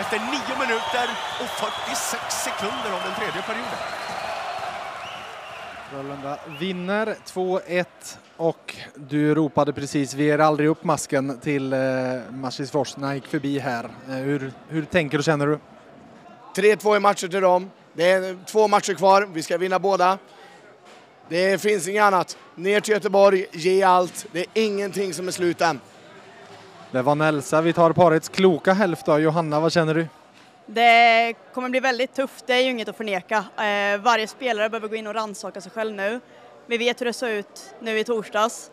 efter 0.00 0.18
9 0.18 0.26
minuter 0.58 1.06
och 1.40 1.48
46 1.48 2.22
sekunder 2.30 2.90
av 2.96 3.00
den 3.04 3.14
tredje 3.14 3.42
perioden. 3.42 3.78
Frölunda 5.90 6.38
vinner 6.60 7.16
2-1 7.26 7.84
och 8.36 8.76
du 8.94 9.34
ropade 9.34 9.72
precis 9.72 10.14
vi 10.14 10.24
ger 10.24 10.38
aldrig 10.38 10.68
upp 10.68 10.84
masken 10.84 11.38
till 11.38 11.72
eh, 11.72 11.78
Marsisfors 12.30 12.96
när 12.96 13.06
han 13.06 13.14
gick 13.14 13.26
förbi 13.26 13.58
här. 13.58 13.84
Eh, 14.08 14.14
hur, 14.14 14.52
hur 14.68 14.84
tänker 14.84 15.18
och 15.18 15.24
känner 15.24 15.46
du? 15.46 15.58
3-2 16.56 16.96
i 16.96 17.00
matcher 17.00 17.28
till 17.28 17.40
dem. 17.40 17.70
Det 17.92 18.10
är 18.10 18.44
två 18.46 18.68
matcher 18.68 18.94
kvar, 18.94 19.28
vi 19.32 19.42
ska 19.42 19.58
vinna 19.58 19.78
båda. 19.78 20.18
Det 21.28 21.62
finns 21.62 21.88
inget 21.88 22.02
annat. 22.02 22.36
Ner 22.54 22.80
till 22.80 22.94
Göteborg, 22.94 23.46
ge 23.52 23.82
allt. 23.82 24.26
Det 24.32 24.40
är 24.40 24.46
ingenting 24.54 25.14
som 25.14 25.28
är 25.28 25.32
slut 25.32 25.60
än. 25.60 25.80
Det 26.94 27.02
var 27.02 27.14
Nelsa. 27.14 27.60
Vi 27.60 27.72
tar 27.72 27.92
parets 27.92 28.28
kloka 28.28 28.72
hälft 28.72 29.06
då. 29.06 29.18
Johanna, 29.18 29.60
vad 29.60 29.72
känner 29.72 29.94
du? 29.94 30.06
Det 30.66 31.34
kommer 31.54 31.68
bli 31.68 31.80
väldigt 31.80 32.14
tufft, 32.14 32.46
det 32.46 32.52
är 32.52 32.60
ju 32.60 32.70
inget 32.70 32.88
att 32.88 32.96
förneka. 32.96 33.36
Eh, 33.36 34.00
varje 34.00 34.26
spelare 34.26 34.70
behöver 34.70 34.88
gå 34.88 34.94
in 34.94 35.06
och 35.06 35.14
rannsaka 35.14 35.60
sig 35.60 35.72
själv 35.72 35.94
nu. 35.94 36.20
Vi 36.66 36.78
vet 36.78 37.00
hur 37.00 37.06
det 37.06 37.12
såg 37.12 37.30
ut 37.30 37.74
nu 37.80 37.98
i 37.98 38.04
torsdags. 38.04 38.70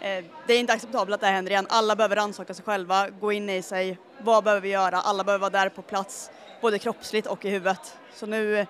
Eh, 0.00 0.24
det 0.46 0.54
är 0.54 0.58
inte 0.60 0.72
acceptabelt 0.72 1.14
att 1.14 1.20
det 1.20 1.26
händer 1.26 1.52
igen. 1.52 1.66
Alla 1.70 1.96
behöver 1.96 2.16
rannsaka 2.16 2.54
sig 2.54 2.64
själva, 2.64 3.08
gå 3.20 3.32
in 3.32 3.50
i 3.50 3.62
sig. 3.62 3.98
Vad 4.18 4.44
behöver 4.44 4.62
vi 4.62 4.68
göra? 4.68 4.96
Alla 4.96 5.24
behöver 5.24 5.40
vara 5.40 5.62
där 5.64 5.68
på 5.68 5.82
plats, 5.82 6.30
både 6.60 6.78
kroppsligt 6.78 7.26
och 7.26 7.44
i 7.44 7.50
huvudet. 7.50 7.96
Så 8.14 8.26
nu, 8.26 8.66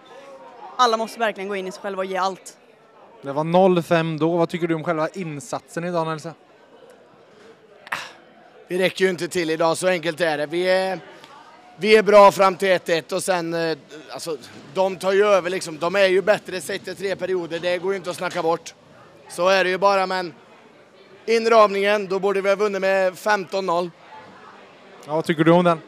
alla 0.77 0.97
måste 0.97 1.19
verkligen 1.19 1.49
gå 1.49 1.57
in 1.57 1.67
i 1.67 1.73
sig 1.73 1.83
själva 1.83 2.01
och 2.01 2.07
ge 2.07 2.17
allt. 2.17 2.57
Det 3.23 3.33
var 3.33 3.45
0-5 3.45 4.19
då. 4.19 4.37
Vad 4.37 4.49
tycker 4.49 4.67
du 4.67 4.75
om 4.75 4.85
själva 4.85 5.09
insatsen 5.09 5.85
idag 5.85 6.07
Nelsa? 6.07 6.35
Vi 8.69 8.79
räcker 8.79 9.05
ju 9.05 9.11
inte 9.11 9.29
till 9.29 9.51
idag, 9.51 9.77
så 9.77 9.89
enkelt 9.89 10.21
är 10.21 10.39
det. 10.39 10.47
Vi 10.47 10.71
är, 10.71 11.01
vi 11.77 11.97
är 11.97 12.03
bra 12.03 12.33
fram 12.33 12.57
till 12.57 12.69
1-1 12.69 13.13
och 13.13 13.23
sen, 13.23 13.55
eh, 13.55 13.79
alltså, 14.11 14.37
de 14.75 14.97
tar 14.97 15.13
ju 15.13 15.25
över 15.25 15.51
liksom. 15.51 15.79
De 15.79 15.97
är 15.97 16.07
ju 16.07 16.23
bättre 16.23 16.61
sett 16.61 16.85
till 16.85 16.97
tre 16.97 17.17
perioder, 17.17 17.59
det 17.59 17.79
går 17.79 17.93
ju 17.93 17.97
inte 17.97 18.11
att 18.11 18.17
snacka 18.17 18.43
bort. 18.43 18.75
Så 19.29 19.49
är 19.49 19.65
det 19.65 19.71
ju 19.71 19.79
bara, 19.79 20.07
men 20.07 20.35
inramningen, 21.27 22.09
då 22.09 22.19
borde 22.19 22.41
vi 22.41 22.49
ha 22.49 22.57
vunnit 22.57 22.81
med 22.81 23.13
15-0. 23.13 23.91
Ja, 25.07 25.15
vad 25.15 25.25
tycker 25.25 25.45
du 25.45 25.53
om 25.53 25.65
den? 25.65 25.81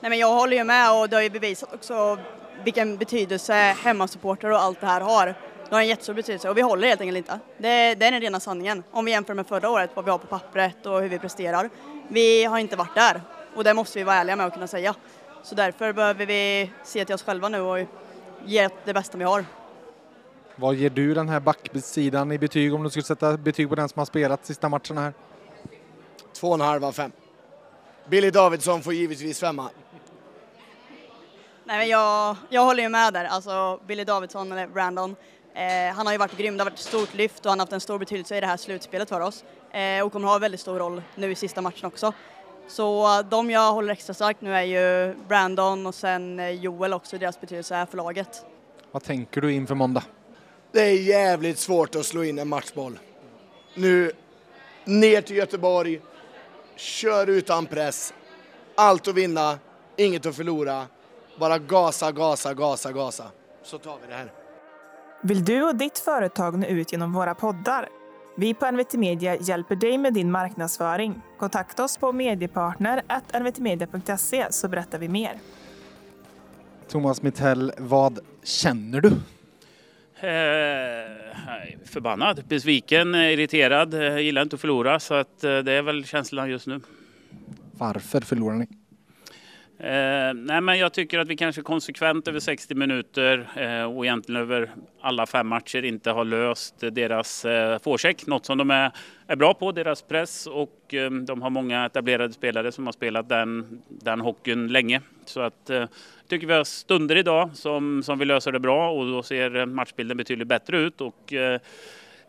Nej, 0.00 0.10
men 0.10 0.18
jag 0.18 0.34
håller 0.34 0.56
ju 0.56 0.64
med 0.64 0.92
och 0.92 1.08
det 1.08 1.16
har 1.16 1.22
ju 1.22 1.30
bevisat 1.30 1.74
också 1.74 2.18
vilken 2.64 2.96
betydelse 2.96 3.54
hemmasupporter 3.54 4.50
och 4.50 4.62
allt 4.62 4.80
det 4.80 4.86
här 4.86 5.00
har. 5.00 5.26
Det 5.26 5.74
har 5.74 5.80
en 5.80 5.88
jättestor 5.88 6.14
betydelse 6.14 6.48
och 6.48 6.56
vi 6.56 6.62
håller 6.62 6.88
helt 6.88 7.00
enkelt 7.00 7.18
inte. 7.18 7.38
Det, 7.58 7.94
det 7.94 8.06
är 8.06 8.10
den 8.10 8.20
rena 8.20 8.40
sanningen. 8.40 8.82
Om 8.90 9.04
vi 9.04 9.10
jämför 9.10 9.34
med 9.34 9.46
förra 9.46 9.70
året, 9.70 9.90
vad 9.94 10.04
vi 10.04 10.10
har 10.10 10.18
på 10.18 10.26
pappret 10.26 10.86
och 10.86 11.00
hur 11.00 11.08
vi 11.08 11.18
presterar. 11.18 11.70
Vi 12.08 12.44
har 12.44 12.58
inte 12.58 12.76
varit 12.76 12.94
där 12.94 13.20
och 13.54 13.64
det 13.64 13.74
måste 13.74 13.98
vi 13.98 14.04
vara 14.04 14.16
ärliga 14.16 14.36
med 14.36 14.46
och 14.46 14.52
kunna 14.52 14.66
säga. 14.66 14.94
Så 15.42 15.54
därför 15.54 15.92
behöver 15.92 16.26
vi 16.26 16.70
se 16.84 17.04
till 17.04 17.14
oss 17.14 17.22
själva 17.22 17.48
nu 17.48 17.60
och 17.60 17.78
ge 18.44 18.68
det 18.84 18.94
bästa 18.94 19.18
vi 19.18 19.24
har. 19.24 19.44
Vad 20.56 20.74
ger 20.74 20.90
du 20.90 21.14
den 21.14 21.28
här 21.28 21.40
backsidan 21.40 22.32
i 22.32 22.38
betyg 22.38 22.74
om 22.74 22.82
du 22.82 22.90
skulle 22.90 23.04
sätta 23.04 23.36
betyg 23.36 23.68
på 23.68 23.74
den 23.74 23.88
som 23.88 23.98
har 23.98 24.06
spelat 24.06 24.46
sista 24.46 24.68
matcherna 24.68 25.00
här? 25.00 25.12
Två 26.32 26.48
och 26.48 26.54
en 26.54 26.60
halv 26.60 26.84
av 26.84 26.92
fem. 26.92 27.12
Billy 28.08 28.30
Davidsson 28.30 28.82
får 28.82 28.94
givetvis 28.94 29.40
femma. 29.40 29.70
Nej, 31.64 31.78
men 31.78 31.88
jag, 31.88 32.36
jag 32.48 32.64
håller 32.64 32.82
ju 32.82 32.88
med 32.88 33.12
där. 33.12 33.24
Alltså 33.24 33.80
Billy 33.86 34.04
Davidsson 34.04 34.52
eller 34.52 34.66
Brandon. 34.66 35.16
Eh, 35.54 35.94
han 35.94 36.06
har 36.06 36.12
ju 36.12 36.18
varit 36.18 36.36
grym. 36.36 36.56
Det 36.56 36.64
har 36.64 36.70
varit 36.70 36.78
ett 36.78 36.86
stort 36.86 37.14
lyft 37.14 37.46
och 37.46 37.50
han 37.50 37.58
har 37.58 37.66
haft 37.66 37.72
en 37.72 37.80
stor 37.80 37.98
betydelse 37.98 38.36
i 38.36 38.40
det 38.40 38.46
här 38.46 38.56
slutspelet 38.56 39.08
för 39.08 39.20
oss. 39.20 39.44
Eh, 39.70 40.04
och 40.06 40.12
kommer 40.12 40.28
ha 40.28 40.34
en 40.34 40.40
väldigt 40.40 40.60
stor 40.60 40.78
roll 40.78 41.02
nu 41.14 41.30
i 41.30 41.34
sista 41.34 41.60
matchen 41.60 41.86
också. 41.86 42.12
Så 42.68 43.18
eh, 43.18 43.26
de 43.26 43.50
jag 43.50 43.72
håller 43.72 43.92
extra 43.92 44.14
starkt 44.14 44.40
nu 44.40 44.54
är 44.54 44.62
ju 44.62 45.14
Brandon 45.28 45.86
och 45.86 45.94
sen 45.94 46.40
eh, 46.40 46.50
Joel 46.50 46.92
också, 46.92 47.18
deras 47.18 47.40
betydelse 47.40 47.74
här 47.74 47.86
för 47.86 47.96
laget. 47.96 48.44
Vad 48.92 49.02
tänker 49.02 49.40
du 49.40 49.52
inför 49.52 49.74
måndag? 49.74 50.02
Det 50.72 50.80
är 50.80 51.02
jävligt 51.02 51.58
svårt 51.58 51.94
att 51.94 52.06
slå 52.06 52.24
in 52.24 52.38
en 52.38 52.48
matchboll. 52.48 52.98
Nu, 53.74 54.12
ner 54.84 55.20
till 55.20 55.36
Göteborg, 55.36 56.00
kör 56.76 57.26
utan 57.26 57.66
press. 57.66 58.14
Allt 58.74 59.08
att 59.08 59.14
vinna, 59.14 59.58
inget 59.96 60.26
att 60.26 60.36
förlora. 60.36 60.86
Bara 61.38 61.58
gasa, 61.58 62.12
gasa, 62.12 62.54
gasa, 62.54 62.92
gasa. 62.92 63.24
Så 63.62 63.78
tar 63.78 63.98
vi 64.02 64.06
det 64.08 64.14
här. 64.14 64.43
Vill 65.26 65.44
du 65.44 65.62
och 65.62 65.76
ditt 65.76 65.98
företag 65.98 66.58
nå 66.58 66.66
ut 66.66 66.92
genom 66.92 67.12
våra 67.12 67.34
poddar? 67.34 67.88
Vi 68.36 68.54
på 68.54 68.70
NVT 68.70 68.94
Media 68.94 69.36
hjälper 69.36 69.76
dig 69.76 69.98
med 69.98 70.14
din 70.14 70.30
marknadsföring. 70.30 71.20
Kontakta 71.38 71.84
oss 71.84 71.98
på 71.98 72.12
mediepartner.nvtmedia.se 72.12 74.46
så 74.50 74.68
berättar 74.68 74.98
vi 74.98 75.08
mer. 75.08 75.32
Thomas 76.88 77.22
Mittell, 77.22 77.72
vad 77.78 78.18
känner 78.42 79.00
du? 79.00 79.08
Eh, 79.08 79.14
förbannad, 81.84 82.44
besviken, 82.48 83.14
irriterad, 83.14 83.94
eh, 83.94 84.18
gillar 84.18 84.42
inte 84.42 84.54
att 84.54 84.60
förlora 84.60 85.00
så 85.00 85.14
att 85.14 85.44
eh, 85.44 85.58
det 85.58 85.72
är 85.72 85.82
väl 85.82 86.04
känslan 86.04 86.50
just 86.50 86.66
nu. 86.66 86.80
Varför 87.72 88.20
förlorar 88.20 88.56
ni? 88.56 88.68
Eh, 89.78 90.34
nej 90.34 90.60
men 90.60 90.78
jag 90.78 90.92
tycker 90.92 91.18
att 91.18 91.28
vi 91.28 91.36
kanske 91.36 91.62
konsekvent 91.62 92.28
över 92.28 92.40
60 92.40 92.74
minuter 92.74 93.48
eh, 93.56 93.96
och 93.96 94.04
egentligen 94.04 94.40
över 94.40 94.70
alla 95.00 95.26
fem 95.26 95.48
matcher 95.48 95.84
inte 95.84 96.10
har 96.10 96.24
löst 96.24 96.74
deras 96.92 97.44
eh, 97.44 97.78
forecheck. 97.78 98.26
Något 98.26 98.46
som 98.46 98.58
de 98.58 98.70
är, 98.70 98.92
är 99.26 99.36
bra 99.36 99.54
på, 99.54 99.72
deras 99.72 100.02
press 100.02 100.46
och 100.46 100.94
eh, 100.94 101.10
de 101.10 101.42
har 101.42 101.50
många 101.50 101.86
etablerade 101.86 102.32
spelare 102.32 102.72
som 102.72 102.86
har 102.86 102.92
spelat 102.92 103.28
den, 103.28 103.82
den 103.88 104.20
hockeyn 104.20 104.68
länge. 104.68 105.00
Så 105.24 105.40
att 105.40 105.70
eh, 105.70 105.84
tycker 106.28 106.46
vi 106.46 106.52
har 106.52 106.64
stunder 106.64 107.16
idag 107.16 107.50
som, 107.54 108.02
som 108.02 108.18
vi 108.18 108.24
löser 108.24 108.52
det 108.52 108.60
bra 108.60 108.90
och 108.90 109.06
då 109.06 109.22
ser 109.22 109.56
eh, 109.56 109.66
matchbilden 109.66 110.16
betydligt 110.16 110.48
bättre 110.48 110.78
ut. 110.78 111.00
Och, 111.00 111.32
eh, 111.32 111.60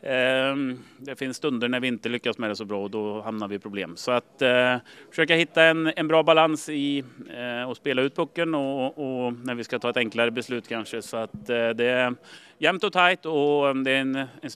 Ehm, 0.08 0.80
det 0.98 1.16
finns 1.16 1.38
stunder 1.38 1.68
när 1.70 1.80
vi 1.80 1.88
inte 1.88 2.10
lyckas 2.10 2.38
med 2.38 2.50
det 2.50 2.56
så 2.56 2.66
bra 2.66 2.84
och 2.84 2.92
då 2.92 3.22
hamnar 3.22 3.48
vi 3.48 3.56
i 3.56 3.60
problem. 3.60 3.96
Så 3.96 4.12
att 4.12 4.42
eh, 4.42 4.78
försöka 5.10 5.36
hitta 5.36 5.64
en, 5.64 5.92
en 5.96 6.08
bra 6.08 6.24
balans 6.24 6.70
i 6.70 7.04
eh, 7.38 7.70
att 7.70 7.78
spela 7.78 8.02
ut 8.02 8.16
pucken 8.16 8.56
och, 8.56 8.86
och 8.86 9.34
när 9.34 9.56
vi 9.56 9.64
ska 9.64 9.80
ta 9.80 9.90
ett 9.90 9.98
enklare 9.98 10.32
beslut 10.32 10.68
kanske. 10.68 11.02
Så 11.02 11.18
att 11.18 11.50
eh, 11.50 11.70
det 11.70 11.86
är 11.86 12.16
jämnt 12.58 12.84
och 12.84 12.94
tajt 12.94 13.26
och 13.26 13.70
eh, 13.70 13.76
det 13.76 13.92
är 13.92 14.02
en, 14.02 14.16
en 14.42 14.52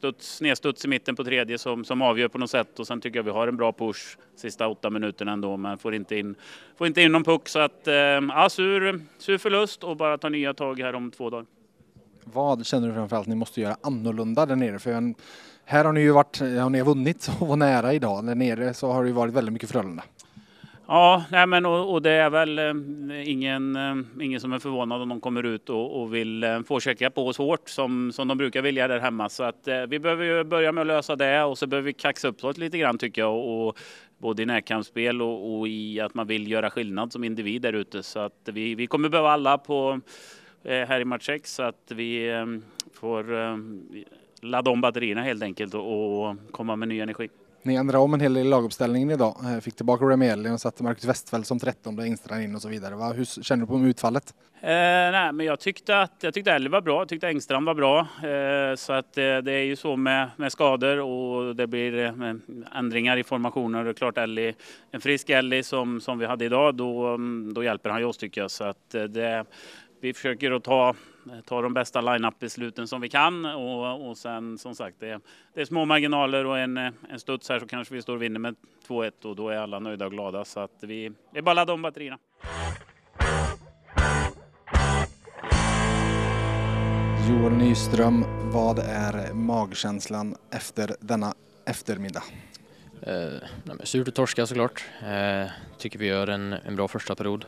studs, 0.56 0.86
i 0.86 0.88
mitten 0.88 1.16
på 1.16 1.24
tredje 1.24 1.58
som, 1.58 1.86
som 1.86 2.02
avgör 2.02 2.28
på 2.28 2.38
något 2.38 2.50
sätt 2.52 2.80
och 2.80 2.88
sen 2.88 3.02
tycker 3.02 3.20
jag 3.20 3.24
vi 3.24 3.32
har 3.32 3.48
en 3.48 3.58
bra 3.58 3.72
push 3.72 4.18
sista 4.36 4.68
åtta 4.68 4.90
minuterna 4.90 5.32
ändå 5.32 5.58
men 5.58 5.78
får 5.78 5.96
inte 5.96 6.16
in, 6.16 6.36
får 6.78 6.88
inte 6.88 7.02
in 7.02 7.12
någon 7.12 7.24
puck 7.24 7.48
så 7.48 7.60
att 7.60 7.88
eh, 7.88 7.94
ja, 7.94 8.50
sur, 8.50 9.02
sur 9.18 9.38
förlust 9.38 9.84
och 9.84 9.98
bara 9.98 10.18
ta 10.18 10.30
nya 10.30 10.54
tag 10.54 10.80
här 10.80 10.96
om 10.96 11.12
två 11.12 11.30
dagar. 11.30 11.46
Vad 12.24 12.66
känner 12.66 12.88
du 12.88 12.94
framförallt 12.94 13.28
ni 13.28 13.36
måste 13.36 13.62
göra 13.62 13.78
annorlunda 13.82 14.46
där 14.46 14.56
nere? 14.56 14.80
För 14.80 15.14
här 15.66 15.86
har 15.86 15.94
ni 15.94 16.02
ju 16.02 16.12
varit, 16.12 16.40
har 16.40 16.70
ni 16.70 16.82
vunnit 16.82 17.32
och 17.40 17.48
var 17.48 17.56
nära 17.56 17.94
idag. 17.94 18.26
Där 18.26 18.36
nere 18.36 18.74
så 18.74 18.92
har 18.92 19.04
det 19.04 19.08
ju 19.08 19.14
varit 19.14 19.34
väldigt 19.34 19.54
mycket 19.54 19.72
Frölunda. 19.72 20.04
Ja, 20.88 21.24
nej 21.32 21.48
men 21.48 21.66
och, 21.66 21.94
och 21.94 22.02
det 22.02 22.12
är 22.12 22.30
väl 22.30 22.60
eh, 22.60 23.30
ingen, 23.32 23.76
eh, 23.76 24.26
ingen 24.26 24.40
som 24.40 24.54
är 24.54 24.60
förvånad 24.60 25.02
om 25.02 25.10
de 25.10 25.22
kommer 25.22 25.44
ut 25.44 25.70
och, 25.70 26.02
och 26.02 26.14
vill 26.16 26.44
eh, 26.44 26.62
få 26.62 26.80
checka 26.80 27.10
på 27.10 27.28
oss 27.28 27.38
hårt 27.38 27.70
som, 27.70 28.12
som 28.12 28.28
de 28.28 28.38
brukar 28.38 28.62
vilja 28.62 28.88
där 28.88 29.00
hemma. 29.00 29.30
Så 29.30 29.44
att 29.44 29.68
eh, 29.68 29.82
vi 29.82 30.00
behöver 30.00 30.26
ju 30.26 30.44
börja 30.44 30.72
med 30.72 30.82
att 30.82 30.88
lösa 30.88 31.16
det 31.16 31.44
och 31.44 31.58
så 31.58 31.68
behöver 31.68 31.86
vi 31.86 31.94
kaxa 31.94 32.28
upp 32.28 32.44
oss 32.44 32.58
lite 32.58 32.78
grann 32.78 32.98
tycker 32.98 33.22
jag. 33.22 33.38
Och, 33.38 33.78
både 34.20 34.44
i 34.44 34.46
närkampsspel 34.46 35.22
och, 35.22 35.60
och 35.60 35.68
i 35.68 36.00
att 36.00 36.14
man 36.14 36.28
vill 36.28 36.52
göra 36.52 36.70
skillnad 36.70 37.12
som 37.12 37.24
individ 37.24 37.62
där 37.62 37.74
ute. 37.74 38.04
Så 38.04 38.20
att 38.20 38.50
vi, 38.52 38.76
vi 38.76 38.88
kommer 38.88 39.10
behöva 39.10 39.32
alla 39.32 39.58
på 39.58 40.02
här 40.64 41.00
i 41.00 41.06
match 41.06 41.26
6 41.26 41.54
så 41.54 41.64
att 41.64 41.92
vi 41.92 42.30
eh, 42.30 42.46
får 42.94 43.34
eh, 43.34 43.58
ladda 44.42 44.72
om 44.72 44.82
batterierna 44.82 45.22
helt 45.22 45.44
enkelt 45.44 45.74
och, 45.74 46.30
och 46.30 46.36
komma 46.52 46.76
med 46.76 46.88
ny 46.88 47.00
energi. 47.00 47.30
Ni 47.64 47.76
ändrade 47.76 48.04
om 48.04 48.14
en 48.14 48.20
hel 48.20 48.34
del 48.34 48.48
i 48.48 48.50
laguppställningen 48.50 49.12
idag. 49.12 49.36
Eh, 49.44 49.60
Fick 49.60 49.76
tillbaka 49.76 50.06
Remieli 50.06 50.50
och 50.50 50.62
satte 50.62 50.84
Marcus 50.84 51.06
Westfeldt 51.06 51.48
som 51.48 51.60
13 51.60 52.00
och 52.00 52.06
Engstrand 52.06 52.44
in 52.44 52.56
och 52.56 52.62
så 52.62 52.70
vidare. 52.70 52.96
Va? 52.96 53.14
Hur 53.14 53.44
känner 53.44 53.66
du 53.66 53.68
på 53.68 53.80
utfallet? 53.80 54.34
Eh, 54.62 55.12
nej, 55.12 55.32
men 55.32 55.46
jag 55.46 55.60
tyckte 55.60 56.02
att 56.02 56.14
jag 56.22 56.34
tyckte 56.34 56.52
Ellie 56.52 56.70
var 56.70 56.82
bra, 56.82 57.02
jag 57.02 57.10
tyckte 57.10 57.28
Engstrand 57.28 57.66
var 57.66 57.74
bra. 57.74 58.00
Eh, 58.00 58.76
så 58.76 58.94
att 58.94 59.18
eh, 59.18 59.38
det 59.38 59.52
är 59.52 59.64
ju 59.64 59.76
så 59.76 59.96
med, 59.96 60.30
med 60.36 60.52
skador 60.52 61.00
och 61.00 61.56
det 61.56 61.68
blir 61.68 61.98
eh, 61.98 62.34
ändringar 62.76 63.18
i 63.18 63.24
formationer. 63.24 63.86
Är 63.86 63.94
klart 63.94 64.18
Ellie, 64.18 64.54
en 64.92 65.02
frisk 65.02 65.30
Ellie 65.30 65.64
som, 65.64 66.02
som 66.02 66.20
vi 66.20 66.26
hade 66.26 66.46
idag, 66.46 66.76
då, 66.76 67.08
mm, 67.08 67.54
då 67.54 67.64
hjälper 67.64 67.90
han 67.90 68.00
ju 68.00 68.06
oss 68.06 68.18
tycker 68.18 68.42
jag. 68.42 68.52
Så 68.52 68.64
att 68.64 68.96
eh, 68.96 69.04
det, 69.04 69.46
vi 70.02 70.14
försöker 70.14 70.52
att 70.52 70.64
ta, 70.64 70.90
eh, 71.32 71.40
ta 71.46 71.62
de 71.62 71.74
bästa 71.74 72.02
line-up-besluten 72.02 72.88
som 72.88 73.02
vi 73.02 73.10
kan 73.10 73.46
och, 73.46 74.10
och 74.10 74.18
sen 74.18 74.58
som 74.58 74.76
sagt 74.76 75.00
det, 75.00 75.20
det 75.54 75.62
är 75.62 75.66
små 75.66 75.86
marginaler 75.86 76.46
och 76.46 76.60
en, 76.60 76.78
eh, 76.78 76.92
en 77.10 77.20
studs 77.20 77.50
här 77.50 77.60
så 77.60 77.68
kanske 77.68 77.94
vi 77.94 78.02
står 78.02 78.16
och 78.16 78.22
vinner 78.22 78.40
med 78.40 78.56
2-1 78.88 79.26
och 79.26 79.36
då 79.36 79.50
är 79.50 79.58
alla 79.58 79.80
nöjda 79.80 80.06
och 80.06 80.12
glada. 80.12 80.46
Så 80.46 80.60
att 80.60 80.78
vi, 80.82 81.12
det 81.34 81.38
är 81.38 81.42
bara 81.42 81.52
att 81.52 81.56
ladda 81.56 81.74
om 81.74 81.82
batterierna. 81.82 82.18
Joel 87.30 87.54
Nyström, 87.54 88.24
vad 88.54 88.80
är 88.80 89.34
magkänslan 89.34 90.36
efter 90.52 90.96
denna 91.00 91.34
eftermiddag? 91.66 92.24
Eh, 93.02 93.34
nej, 93.64 93.78
surt 93.84 94.08
att 94.08 94.16
torska 94.16 94.46
såklart. 94.46 94.84
Eh, 95.08 95.50
tycker 95.78 96.00
vi 96.00 96.06
gör 96.06 96.28
en, 96.28 96.54
en 96.54 96.76
bra 96.76 96.88
första 96.88 97.16
period. 97.16 97.46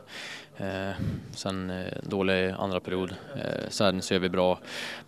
Eh, 0.56 0.90
sen 1.34 1.70
eh, 1.70 1.92
dålig 2.02 2.50
andra 2.58 2.80
period. 2.80 3.14
Eh, 3.36 3.68
sen 3.68 4.02
så 4.02 4.14
gör 4.14 4.20
vi 4.20 4.28
bra, 4.28 4.58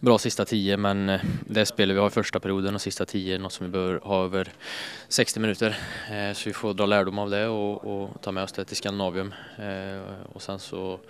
bra 0.00 0.18
sista 0.18 0.44
tio 0.44 0.76
men 0.76 1.08
eh, 1.08 1.20
det 1.40 1.66
spelet 1.66 1.96
vi 1.96 2.00
har 2.00 2.06
i 2.06 2.10
första 2.10 2.40
perioden 2.40 2.74
och 2.74 2.80
sista 2.80 3.06
tio 3.06 3.34
är 3.34 3.38
något 3.38 3.52
som 3.52 3.66
vi 3.66 3.72
bör 3.72 4.00
ha 4.02 4.24
över 4.24 4.52
60 5.08 5.40
minuter. 5.40 5.78
Eh, 6.10 6.32
så 6.32 6.48
vi 6.48 6.52
får 6.52 6.74
dra 6.74 6.86
lärdom 6.86 7.18
av 7.18 7.30
det 7.30 7.46
och, 7.46 7.84
och 7.84 8.22
ta 8.22 8.32
med 8.32 8.44
oss 8.44 8.52
det 8.52 8.64
till 8.64 8.76
Skandinavium. 8.76 9.34
Eh, 9.58 10.00
och 10.32 10.42
sen 10.42 10.58
så 10.58 11.00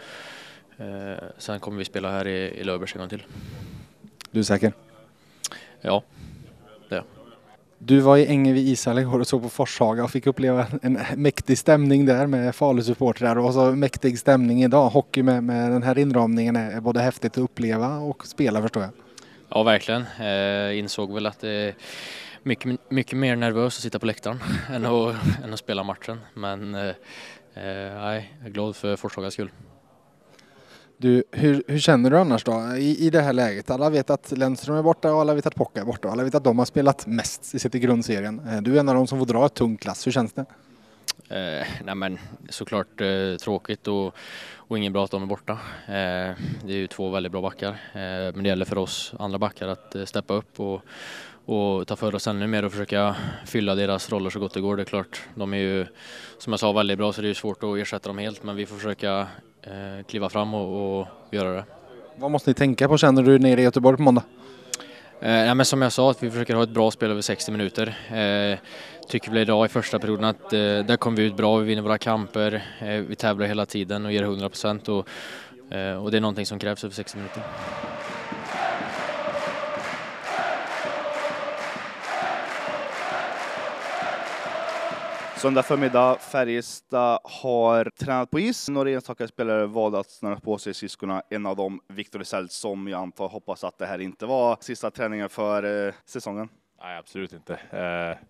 sen 1.39 1.61
kommer 1.61 1.79
vi 1.79 1.85
spela 1.85 2.11
här 2.11 2.29
i, 2.29 2.61
i 2.61 2.65
Löfbergs 2.65 2.95
en 2.95 2.99
gång 2.99 3.09
till. 3.09 3.23
Du 4.31 4.41
är 4.41 4.45
säker? 4.45 4.73
Ja, 5.81 6.03
det 6.89 6.95
är 6.95 6.99
jag. 6.99 7.24
Du 7.87 8.01
var 8.01 8.17
i 8.17 8.27
Ängevi 8.27 8.61
ishall 8.61 8.99
igår 8.99 9.21
och 9.21 9.27
såg 9.27 9.43
på 9.43 9.49
Forshaga 9.49 10.05
och 10.05 10.11
fick 10.11 10.27
uppleva 10.27 10.67
en 10.83 10.99
mäktig 11.17 11.59
stämning 11.59 12.07
där 12.07 12.27
med 12.27 12.55
Falu-supportrar 12.55 13.37
och 13.37 13.55
så 13.55 13.73
mäktig 13.73 14.19
stämning 14.19 14.63
idag. 14.63 14.89
Hockey 14.89 15.23
med, 15.23 15.45
med 15.45 15.71
den 15.71 15.83
här 15.83 15.99
inramningen 15.99 16.57
är 16.57 16.81
både 16.81 17.01
häftigt 17.01 17.33
att 17.33 17.39
uppleva 17.39 17.97
och 17.97 18.27
spela 18.27 18.63
förstår 18.63 18.83
jag. 18.83 18.93
Ja, 19.49 19.63
verkligen. 19.63 20.05
Eh, 20.21 20.79
insåg 20.79 21.15
väl 21.15 21.27
att 21.27 21.41
det 21.41 21.51
är 21.51 21.75
mycket, 22.43 22.91
mycket 22.91 23.19
mer 23.19 23.37
nervöst 23.37 23.79
att 23.79 23.83
sitta 23.83 23.99
på 23.99 24.07
läktaren 24.07 24.39
än 24.73 24.87
att, 24.87 25.15
än 25.45 25.53
att 25.53 25.59
spela 25.59 25.83
matchen. 25.83 26.21
Men 26.35 26.75
eh, 26.75 26.89
eh, 26.89 26.95
nej, 27.55 28.35
jag 28.39 28.47
är 28.47 28.51
glad 28.51 28.77
för 28.77 28.97
Forshagas 28.97 29.33
skull. 29.33 29.51
Du, 30.97 31.25
hur, 31.31 31.63
hur 31.67 31.79
känner 31.79 32.11
du 32.11 32.19
annars 32.19 32.45
då 32.45 32.77
i, 32.77 33.07
i 33.07 33.11
det 33.11 33.21
här 33.21 33.33
läget? 33.33 33.71
Alla 33.71 33.91
vet 33.91 34.11
att 34.11 34.33
Lennström 34.33 34.77
är 34.77 34.83
borta 34.83 35.15
och 35.15 35.21
alla 35.21 35.35
vet 35.35 35.47
att 35.47 35.55
Pocka 35.55 35.81
är 35.81 35.85
borta 35.85 36.09
och 36.09 36.15
alla 36.15 36.25
vet 36.25 36.35
att 36.35 36.45
de 36.45 36.59
har 36.59 36.67
spelat 36.67 37.07
mest 37.07 37.55
i 37.55 37.59
sitt 37.59 37.75
i 37.75 37.79
grundserien. 37.79 38.41
Eh, 38.49 38.63
du 38.63 38.77
är 38.77 38.81
en 38.81 38.89
av 38.89 38.95
de 38.95 39.07
som 39.07 39.19
får 39.19 39.27
dra 39.27 39.47
ett 39.47 39.55
tungt 39.55 39.81
klass. 39.81 40.07
Hur 40.07 40.13
känns 40.13 40.33
det? 40.33 40.45
Eh, 41.29 41.67
nej 41.85 41.95
men 41.95 42.19
såklart 42.49 43.01
eh, 43.01 43.37
tråkigt 43.41 43.89
och, 43.89 44.15
och 44.57 44.79
ingen 44.79 44.93
bra 44.93 45.05
att 45.05 45.11
de 45.11 45.23
är 45.23 45.27
borta. 45.27 45.53
Eh, 45.87 46.37
det 46.65 46.73
är 46.73 46.77
ju 46.77 46.87
två 46.87 47.11
väldigt 47.11 47.33
bra 47.33 47.43
backar. 47.43 47.71
Eh, 47.71 48.35
men 48.35 48.43
det 48.43 48.49
gäller 48.49 48.65
för 48.65 48.79
oss 48.79 49.15
andra 49.19 49.39
backar 49.39 49.69
att 49.69 49.95
eh, 49.95 50.05
steppa 50.05 50.35
upp 50.35 50.61
och, 50.61 50.83
och 51.45 51.87
ta 51.87 51.97
för 51.97 52.15
oss 52.15 52.27
ännu 52.27 52.47
mer 52.47 52.65
och 52.65 52.73
försöka 52.73 53.17
fylla 53.47 53.75
deras 53.75 54.11
roller 54.11 54.31
så 54.31 54.41
gott 54.41 54.55
det 54.55 54.61
går. 54.61 54.77
Det 54.77 54.83
är 54.83 54.85
klart, 54.85 55.23
de 55.35 55.55
är 55.55 55.59
ju 55.59 55.87
som 56.39 56.53
jag 56.53 56.61
sa 56.61 56.73
väldigt 56.73 56.99
bra 56.99 57.13
så 57.13 57.21
det 57.21 57.27
är 57.27 57.29
ju 57.29 57.35
svårt 57.35 57.63
att 57.63 57.79
ersätta 57.79 58.09
dem 58.09 58.19
helt 58.19 58.43
men 58.43 58.57
vi 58.57 58.67
får 58.67 58.77
försöka 58.77 59.29
eh, 59.67 60.05
kliva 60.07 60.29
fram 60.29 60.55
och, 60.55 61.01
och 61.01 61.07
göra 61.31 61.53
det. 61.53 61.65
Vad 62.17 62.31
måste 62.31 62.51
ni 62.51 62.55
tänka 62.55 62.89
på 62.89 62.99
känner 62.99 63.23
du 63.23 63.39
nere 63.39 63.61
i 63.61 63.65
Göteborg 63.65 63.97
på 63.97 64.03
måndag? 64.03 64.23
Eh, 65.21 65.31
nej, 65.31 65.55
men 65.55 65.67
som 65.67 65.83
jag 65.83 65.93
sa, 65.93 66.11
att 66.11 66.23
vi 66.23 66.31
försöker 66.31 66.55
ha 66.55 66.63
ett 66.63 66.71
bra 66.71 66.91
spel 66.91 67.11
över 67.11 67.21
60 67.21 67.53
minuter. 67.53 67.87
Eh, 68.09 68.59
tycker 69.09 69.31
väl 69.31 69.39
idag 69.39 69.67
i 69.67 69.69
första 69.69 69.99
perioden 69.99 70.25
att 70.25 70.53
eh, 70.53 70.59
där 70.59 70.97
kom 70.97 71.15
vi 71.15 71.23
ut 71.23 71.37
bra, 71.37 71.57
vi 71.57 71.67
vinner 71.67 71.83
våra 71.83 71.99
kamper, 71.99 72.63
eh, 72.81 72.89
vi 72.89 73.17
tävlar 73.17 73.47
hela 73.47 73.67
tiden 73.67 74.07
och 74.07 74.13
ger 74.13 74.23
100 74.23 74.49
procent 74.49 74.89
och, 74.89 75.09
eh, 75.75 76.05
och 76.05 76.11
det 76.11 76.17
är 76.17 76.21
någonting 76.21 76.47
som 76.47 76.59
krävs 76.59 76.85
över 76.85 76.95
60 76.95 77.17
minuter. 77.17 77.43
Söndag 85.45 85.63
förmiddag, 85.63 86.19
Färjestad 86.21 87.19
har 87.25 87.91
tränat 87.99 88.31
på 88.31 88.41
is. 88.41 88.69
Några 88.69 88.91
enstaka 88.91 89.29
spelare 89.29 89.67
valde 89.67 89.99
att 89.99 90.11
snöra 90.11 90.41
på 90.41 90.59
sig 90.59 90.75
skridskorna. 90.75 91.23
En 91.31 91.47
av 91.47 91.57
dem, 91.57 91.81
Viktor 91.89 92.19
Wisell, 92.19 92.49
som 92.49 92.89
jag 92.89 93.01
antar 93.01 93.29
hoppas 93.29 93.65
att 93.65 93.79
det 93.79 93.87
här 93.87 93.99
inte 93.99 94.27
var 94.27 94.57
sista 94.61 94.91
träningen 94.91 95.29
för 95.29 95.87
eh, 95.87 95.95
säsongen. 96.05 96.49
Nej, 96.81 96.99
absolut 96.99 97.33
inte. 97.33 97.55
Eh, 97.55 98.27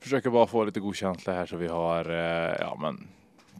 försöker 0.00 0.30
bara 0.30 0.46
få 0.46 0.64
lite 0.64 0.80
god 0.80 0.96
känsla 0.96 1.32
här 1.32 1.46
så 1.46 1.56
vi 1.56 1.68
har, 1.68 2.10
eh, 2.10 2.56
ja 2.60 2.78
men, 2.80 3.08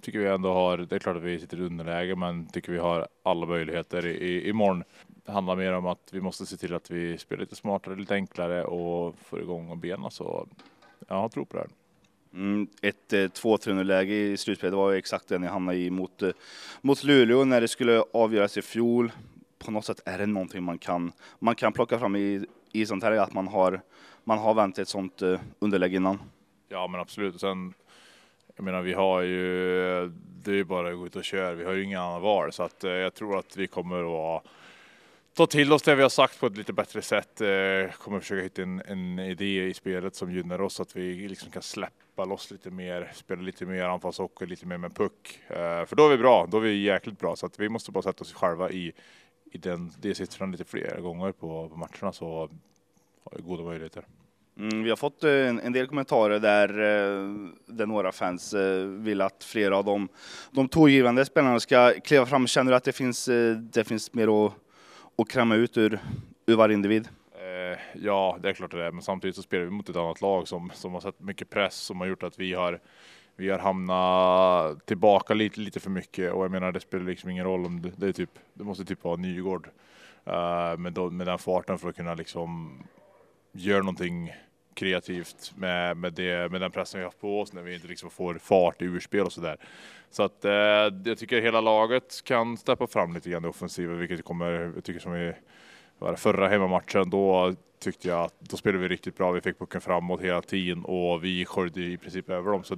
tycker 0.02 0.18
vi 0.18 0.26
ändå 0.26 0.52
har, 0.52 0.78
det 0.78 0.94
är 0.94 0.98
klart 0.98 1.16
att 1.16 1.22
vi 1.22 1.40
sitter 1.40 1.56
i 1.56 1.60
underläge, 1.60 2.16
men 2.16 2.46
tycker 2.46 2.72
vi 2.72 2.78
har 2.78 3.08
alla 3.22 3.46
möjligheter 3.46 4.06
i, 4.06 4.10
i, 4.10 4.48
imorgon. 4.48 4.84
Det 5.06 5.32
handlar 5.32 5.56
mer 5.56 5.72
om 5.72 5.86
att 5.86 6.08
vi 6.12 6.20
måste 6.20 6.46
se 6.46 6.56
till 6.56 6.74
att 6.74 6.90
vi 6.90 7.18
spelar 7.18 7.40
lite 7.40 7.56
smartare, 7.56 7.96
lite 7.96 8.14
enklare 8.14 8.64
och 8.64 9.18
får 9.18 9.40
igång 9.40 9.80
benen 9.80 10.10
så 10.10 10.48
jag 11.08 11.32
tror 11.32 11.44
på 11.44 11.56
det 11.56 11.62
här. 11.62 11.83
Mm, 12.34 12.66
ett 12.82 13.12
eh, 13.12 13.18
2-3 13.18 13.84
läge 13.84 14.14
i 14.14 14.36
slutspelet 14.36 14.72
det 14.72 14.76
var 14.76 14.90
ju 14.90 14.98
exakt 14.98 15.28
det 15.28 15.38
ni 15.38 15.46
hamnade 15.46 15.78
i 15.78 15.90
mot, 15.90 16.22
eh, 16.22 16.30
mot 16.80 17.04
Luleå 17.04 17.44
när 17.44 17.60
det 17.60 17.68
skulle 17.68 18.04
avgöras 18.12 18.56
i 18.56 18.62
fjol. 18.62 19.12
På 19.58 19.70
något 19.70 19.84
sätt 19.84 20.00
är 20.04 20.18
det 20.18 20.26
någonting 20.26 20.62
man 20.62 20.78
kan, 20.78 21.12
man 21.38 21.54
kan 21.54 21.72
plocka 21.72 21.98
fram 21.98 22.16
i, 22.16 22.46
i 22.72 22.86
sånt 22.86 23.04
här, 23.04 23.12
att 23.12 23.32
man 23.32 23.48
har, 23.48 23.80
man 24.24 24.38
har 24.38 24.54
vänt 24.54 24.78
ett 24.78 24.88
sånt 24.88 25.22
eh, 25.22 25.40
underläge 25.58 25.96
innan. 25.96 26.18
Ja 26.68 26.86
men 26.86 27.00
absolut. 27.00 27.34
Och 27.34 27.40
sen, 27.40 27.74
jag 28.56 28.64
menar 28.64 28.82
vi 28.82 28.92
har 28.92 29.22
ju, 29.22 30.12
det 30.44 30.50
är 30.50 30.54
ju 30.54 30.64
bara 30.64 30.90
att 30.90 30.96
gå 30.96 31.06
ut 31.06 31.16
och 31.16 31.24
köra. 31.24 31.54
Vi 31.54 31.64
har 31.64 31.72
ju 31.72 31.82
inga 31.82 32.02
andra 32.02 32.20
val 32.20 32.52
så 32.52 32.62
att 32.62 32.82
jag 32.82 33.14
tror 33.14 33.38
att 33.38 33.56
vi 33.56 33.66
kommer 33.66 33.98
att 33.98 34.10
vara 34.10 34.40
ta 35.34 35.46
till 35.46 35.72
oss 35.72 35.82
det 35.82 35.94
vi 35.94 36.02
har 36.02 36.08
sagt 36.08 36.40
på 36.40 36.46
ett 36.46 36.56
lite 36.56 36.72
bättre 36.72 37.02
sätt. 37.02 37.40
Eh, 37.40 37.92
kommer 37.98 38.20
försöka 38.20 38.42
hitta 38.42 38.62
en, 38.62 38.82
en 38.86 39.18
idé 39.18 39.66
i 39.66 39.74
spelet 39.74 40.14
som 40.14 40.32
gynnar 40.32 40.60
oss 40.60 40.74
så 40.74 40.82
att 40.82 40.96
vi 40.96 41.28
liksom 41.28 41.50
kan 41.50 41.62
släppa 41.62 42.24
loss 42.24 42.50
lite 42.50 42.70
mer, 42.70 43.12
spela 43.14 43.42
lite 43.42 43.66
mer 43.66 43.84
anfallshockey, 43.84 44.46
lite 44.46 44.66
mer 44.66 44.78
med 44.78 44.96
puck. 44.96 45.40
Eh, 45.48 45.84
för 45.84 45.96
då 45.96 46.06
är 46.06 46.10
vi 46.10 46.18
bra, 46.18 46.46
då 46.50 46.56
är 46.56 46.60
vi 46.60 46.82
jäkligt 46.82 47.18
bra 47.18 47.36
så 47.36 47.46
att 47.46 47.60
vi 47.60 47.68
måste 47.68 47.92
bara 47.92 48.02
sätta 48.02 48.22
oss 48.22 48.32
själva 48.32 48.70
i, 48.70 48.92
i 49.52 49.58
den, 49.58 49.92
det 50.00 50.14
siffran 50.14 50.52
lite 50.52 50.64
fler 50.64 51.00
gånger 51.00 51.32
på, 51.32 51.68
på 51.68 51.76
matcherna 51.76 52.12
så 52.12 52.50
har 53.24 53.36
vi 53.36 53.42
goda 53.42 53.62
möjligheter. 53.62 54.04
Mm, 54.58 54.82
vi 54.82 54.90
har 54.90 54.96
fått 54.96 55.24
eh, 55.24 55.30
en, 55.30 55.60
en 55.60 55.72
del 55.72 55.86
kommentarer 55.86 56.38
där, 56.38 56.68
eh, 56.68 57.28
där 57.66 57.86
några 57.86 58.12
fans 58.12 58.54
eh, 58.54 58.86
vill 58.86 59.20
att 59.20 59.44
flera 59.44 59.76
av 59.76 59.84
de, 59.84 60.08
de 60.50 60.68
tongivande 60.68 61.24
spelarna 61.24 61.60
ska 61.60 61.92
kliva 62.04 62.26
fram. 62.26 62.46
Känner 62.46 62.70
du 62.70 62.76
att 62.76 62.84
det 62.84 62.92
finns, 62.92 63.28
eh, 63.28 63.56
det 63.56 63.84
finns 63.84 64.14
mer 64.14 64.46
att, 64.46 64.52
att 65.16 65.28
kräma 65.28 65.54
ut 65.54 65.76
ur, 65.76 65.98
ur 66.46 66.56
varje 66.56 66.74
individ? 66.74 67.08
Eh, 67.34 67.78
ja, 67.94 68.38
det 68.42 68.48
är 68.48 68.52
klart 68.52 68.70
det 68.70 68.84
är, 68.84 68.90
men 68.90 69.02
samtidigt 69.02 69.36
så 69.36 69.42
spelar 69.42 69.64
vi 69.64 69.70
mot 69.70 69.88
ett 69.88 69.96
annat 69.96 70.20
lag 70.20 70.48
som, 70.48 70.70
som 70.74 70.92
har 70.92 71.00
sett 71.00 71.20
mycket 71.20 71.50
press 71.50 71.74
som 71.74 72.00
har 72.00 72.06
gjort 72.06 72.22
att 72.22 72.38
vi 72.38 72.54
har 72.54 72.80
vi 73.36 73.50
har 73.50 73.58
hamnat 73.58 74.86
tillbaka 74.86 75.34
lite, 75.34 75.60
lite 75.60 75.80
för 75.80 75.90
mycket 75.90 76.32
och 76.32 76.44
jag 76.44 76.50
menar 76.50 76.72
det 76.72 76.80
spelar 76.80 77.04
liksom 77.04 77.30
ingen 77.30 77.44
roll 77.44 77.66
om 77.66 77.82
det, 77.82 77.92
det 77.96 78.08
är 78.08 78.12
typ, 78.12 78.30
det 78.54 78.64
måste 78.64 78.84
typ 78.84 79.04
vara 79.04 79.16
Nygård 79.16 79.66
uh, 80.28 80.76
med, 80.78 80.92
då, 80.92 81.10
med 81.10 81.26
den 81.26 81.38
farten 81.38 81.78
för 81.78 81.88
att 81.88 81.96
kunna 81.96 82.14
liksom 82.14 82.78
göra 83.52 83.78
någonting 83.78 84.32
kreativt 84.74 85.52
med, 85.56 85.96
med, 85.96 86.12
det, 86.12 86.50
med 86.50 86.60
den 86.60 86.70
pressen 86.70 87.00
vi 87.00 87.04
har 87.04 87.12
på 87.12 87.40
oss 87.40 87.52
när 87.52 87.62
vi 87.62 87.74
inte 87.74 87.88
liksom 87.88 88.10
får 88.10 88.34
fart 88.34 88.82
i 88.82 88.84
urspel 88.84 89.20
och 89.20 89.32
sådär. 89.32 89.56
Så 90.10 90.22
att 90.22 90.44
eh, 90.44 90.52
jag 91.04 91.18
tycker 91.18 91.40
hela 91.40 91.60
laget 91.60 92.24
kan 92.24 92.56
steppa 92.56 92.86
fram 92.86 93.14
lite 93.14 93.30
grann 93.30 93.44
i 93.44 93.48
offensiven, 93.48 93.98
vilket 93.98 94.24
kommer, 94.24 94.72
jag 94.74 94.84
tycker 94.84 95.00
som 95.00 95.12
vi 95.12 95.32
förra 96.16 96.48
hemmamatchen, 96.48 97.10
då 97.10 97.54
tyckte 97.78 98.08
jag 98.08 98.20
att 98.20 98.34
då 98.40 98.56
spelade 98.56 98.82
vi 98.82 98.88
riktigt 98.88 99.16
bra. 99.16 99.32
Vi 99.32 99.40
fick 99.40 99.58
pucken 99.58 99.80
framåt 99.80 100.20
hela 100.20 100.42
tiden 100.42 100.84
och 100.84 101.24
vi 101.24 101.44
sköljde 101.44 101.80
i 101.80 101.96
princip 101.96 102.30
över 102.30 102.52
dem. 102.52 102.64
Så 102.64 102.76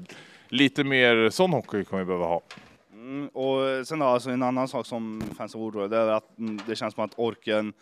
lite 0.49 0.85
mer 0.85 1.31
sån 1.31 1.53
hockey 1.53 1.85
kommer 1.85 2.03
vi 2.03 2.07
behöva 2.07 2.27
ha. 2.27 2.43
Mm, 2.93 3.29
och 3.29 3.87
sen 3.87 3.99
då, 3.99 4.07
alltså 4.07 4.31
en 4.31 4.43
annan 4.43 4.69
sak 4.69 4.87
som 4.87 5.23
fans 5.37 5.55
är 5.55 5.59
oroade 5.59 5.97
över 5.97 6.13
att 6.13 6.39
mm, 6.39 6.61
det 6.67 6.77
känns 6.77 6.95
som 6.95 7.05
att 7.05 7.13
orken 7.17 7.73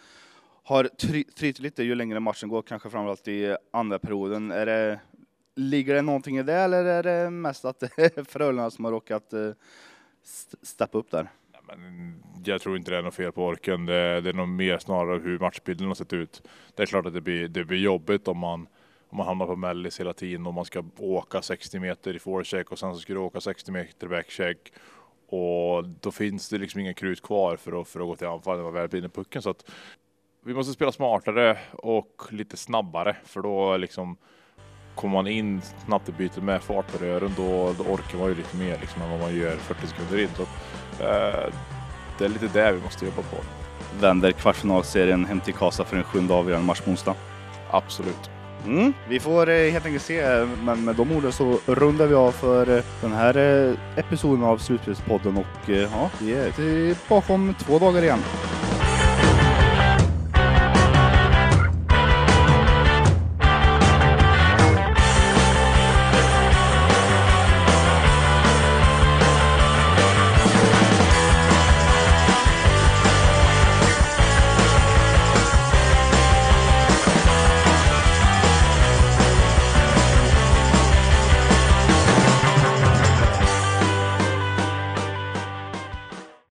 har 0.64 0.84
try- 0.84 1.52
lite 1.62 1.82
ju 1.82 1.94
längre 1.94 2.20
matchen 2.20 2.48
går, 2.48 2.62
kanske 2.62 2.90
framförallt 2.90 3.28
i 3.28 3.56
andra 3.70 3.98
perioden. 3.98 4.50
Är 4.50 4.66
det, 4.66 5.00
ligger 5.54 5.94
det 5.94 6.02
någonting 6.02 6.38
i 6.38 6.42
det 6.42 6.54
eller 6.54 6.84
är 6.84 7.02
det 7.02 7.30
mest 7.30 7.64
att 7.64 7.80
det 7.96 7.98
är 8.18 8.24
Frölunda 8.24 8.70
som 8.70 8.84
har 8.84 8.92
råkat 8.92 9.32
eh, 9.32 9.50
st- 10.24 10.56
steppa 10.62 10.98
upp 10.98 11.10
där? 11.10 11.28
Jag 12.44 12.60
tror 12.60 12.76
inte 12.76 12.90
det 12.90 12.96
är 12.96 13.02
något 13.02 13.14
fel 13.14 13.32
på 13.32 13.44
orken. 13.46 13.86
Det, 13.86 14.20
det 14.20 14.30
är 14.30 14.34
nog 14.34 14.48
mer 14.48 14.78
snarare 14.78 15.18
hur 15.18 15.38
matchbilden 15.38 15.86
har 15.88 15.94
sett 15.94 16.12
ut. 16.12 16.42
Det 16.74 16.82
är 16.82 16.86
klart 16.86 17.06
att 17.06 17.14
det 17.14 17.20
blir, 17.20 17.48
det 17.48 17.64
blir 17.64 17.78
jobbigt 17.78 18.28
om 18.28 18.38
man, 18.38 18.66
om 19.08 19.16
man 19.16 19.26
hamnar 19.26 19.46
på 19.46 19.56
mellis 19.56 20.00
hela 20.00 20.12
tiden 20.12 20.46
och 20.46 20.54
man 20.54 20.64
ska 20.64 20.84
åka 20.98 21.42
60 21.42 21.78
meter 21.78 22.16
i 22.16 22.18
forecheck 22.18 22.72
och 22.72 22.78
sen 22.78 22.94
så 22.94 23.00
ska 23.00 23.12
du 23.12 23.18
åka 23.18 23.40
60 23.40 23.72
meter 23.72 24.08
backcheck. 24.08 24.72
Och 25.26 25.88
då 25.88 26.10
finns 26.12 26.48
det 26.48 26.58
liksom 26.58 26.80
inga 26.80 26.94
krut 26.94 27.22
kvar 27.22 27.56
för 27.56 27.80
att, 27.80 27.88
för 27.88 28.00
att 28.00 28.06
gå 28.06 28.16
till 28.16 28.26
anfall 28.26 28.56
när 28.56 28.64
man 28.64 28.72
väl 28.72 28.88
vinner 28.88 29.08
pucken. 29.08 29.42
Så 29.42 29.50
att 29.50 29.70
vi 30.46 30.54
måste 30.54 30.72
spela 30.72 30.92
smartare 30.92 31.58
och 31.72 32.22
lite 32.30 32.56
snabbare 32.56 33.16
för 33.24 33.42
då 33.42 33.76
liksom 33.76 34.16
kommer 34.94 35.14
man 35.14 35.26
in 35.26 35.62
snabbt 35.86 36.08
i 36.08 36.12
bytet 36.12 36.42
med 36.42 36.62
fart 36.62 36.92
på 36.92 37.04
rören 37.04 37.34
då, 37.36 37.74
då 37.78 37.84
orkar 37.84 38.18
man 38.18 38.28
ju 38.28 38.34
lite 38.34 38.56
mer 38.56 38.78
liksom 38.80 39.02
än 39.02 39.10
vad 39.10 39.20
man 39.20 39.36
gör 39.36 39.56
40 39.56 39.86
sekunder 39.86 40.18
in. 40.18 40.28
Så, 40.36 40.42
eh, 41.04 41.52
det 42.18 42.24
är 42.24 42.28
lite 42.28 42.48
det 42.52 42.72
vi 42.72 42.80
måste 42.80 43.04
jobba 43.04 43.22
på. 43.22 43.36
Vänder 44.00 44.32
kvartsfinalserien 44.32 45.24
hem 45.24 45.40
till 45.40 45.54
Karlstad 45.54 45.84
för 45.84 45.96
en 45.96 46.04
sjunde 46.04 46.34
avgörande 46.34 46.66
match 46.66 46.80
på 46.80 46.90
onsdag. 46.90 47.14
Absolut. 47.70 48.30
Mm, 48.66 48.92
vi 49.08 49.20
får 49.20 49.50
eh, 49.50 49.70
helt 49.72 49.86
enkelt 49.86 50.04
se, 50.04 50.46
men 50.64 50.84
med 50.84 50.96
de 50.96 51.12
orden 51.12 51.32
så 51.32 51.58
rundar 51.66 52.06
vi 52.06 52.14
av 52.14 52.32
för 52.32 52.76
eh, 52.76 52.84
den 53.00 53.12
här 53.12 53.36
eh, 53.36 53.98
episoden 53.98 54.44
av 54.44 54.58
Slutspelspodden 54.58 55.36
och 55.36 55.70
eh, 55.70 55.90
ja, 55.92 56.10
vi 56.20 56.34
är 56.34 56.50
tillbaka 56.50 57.32
om 57.32 57.54
två 57.58 57.78
dagar 57.78 58.02
igen. 58.02 58.20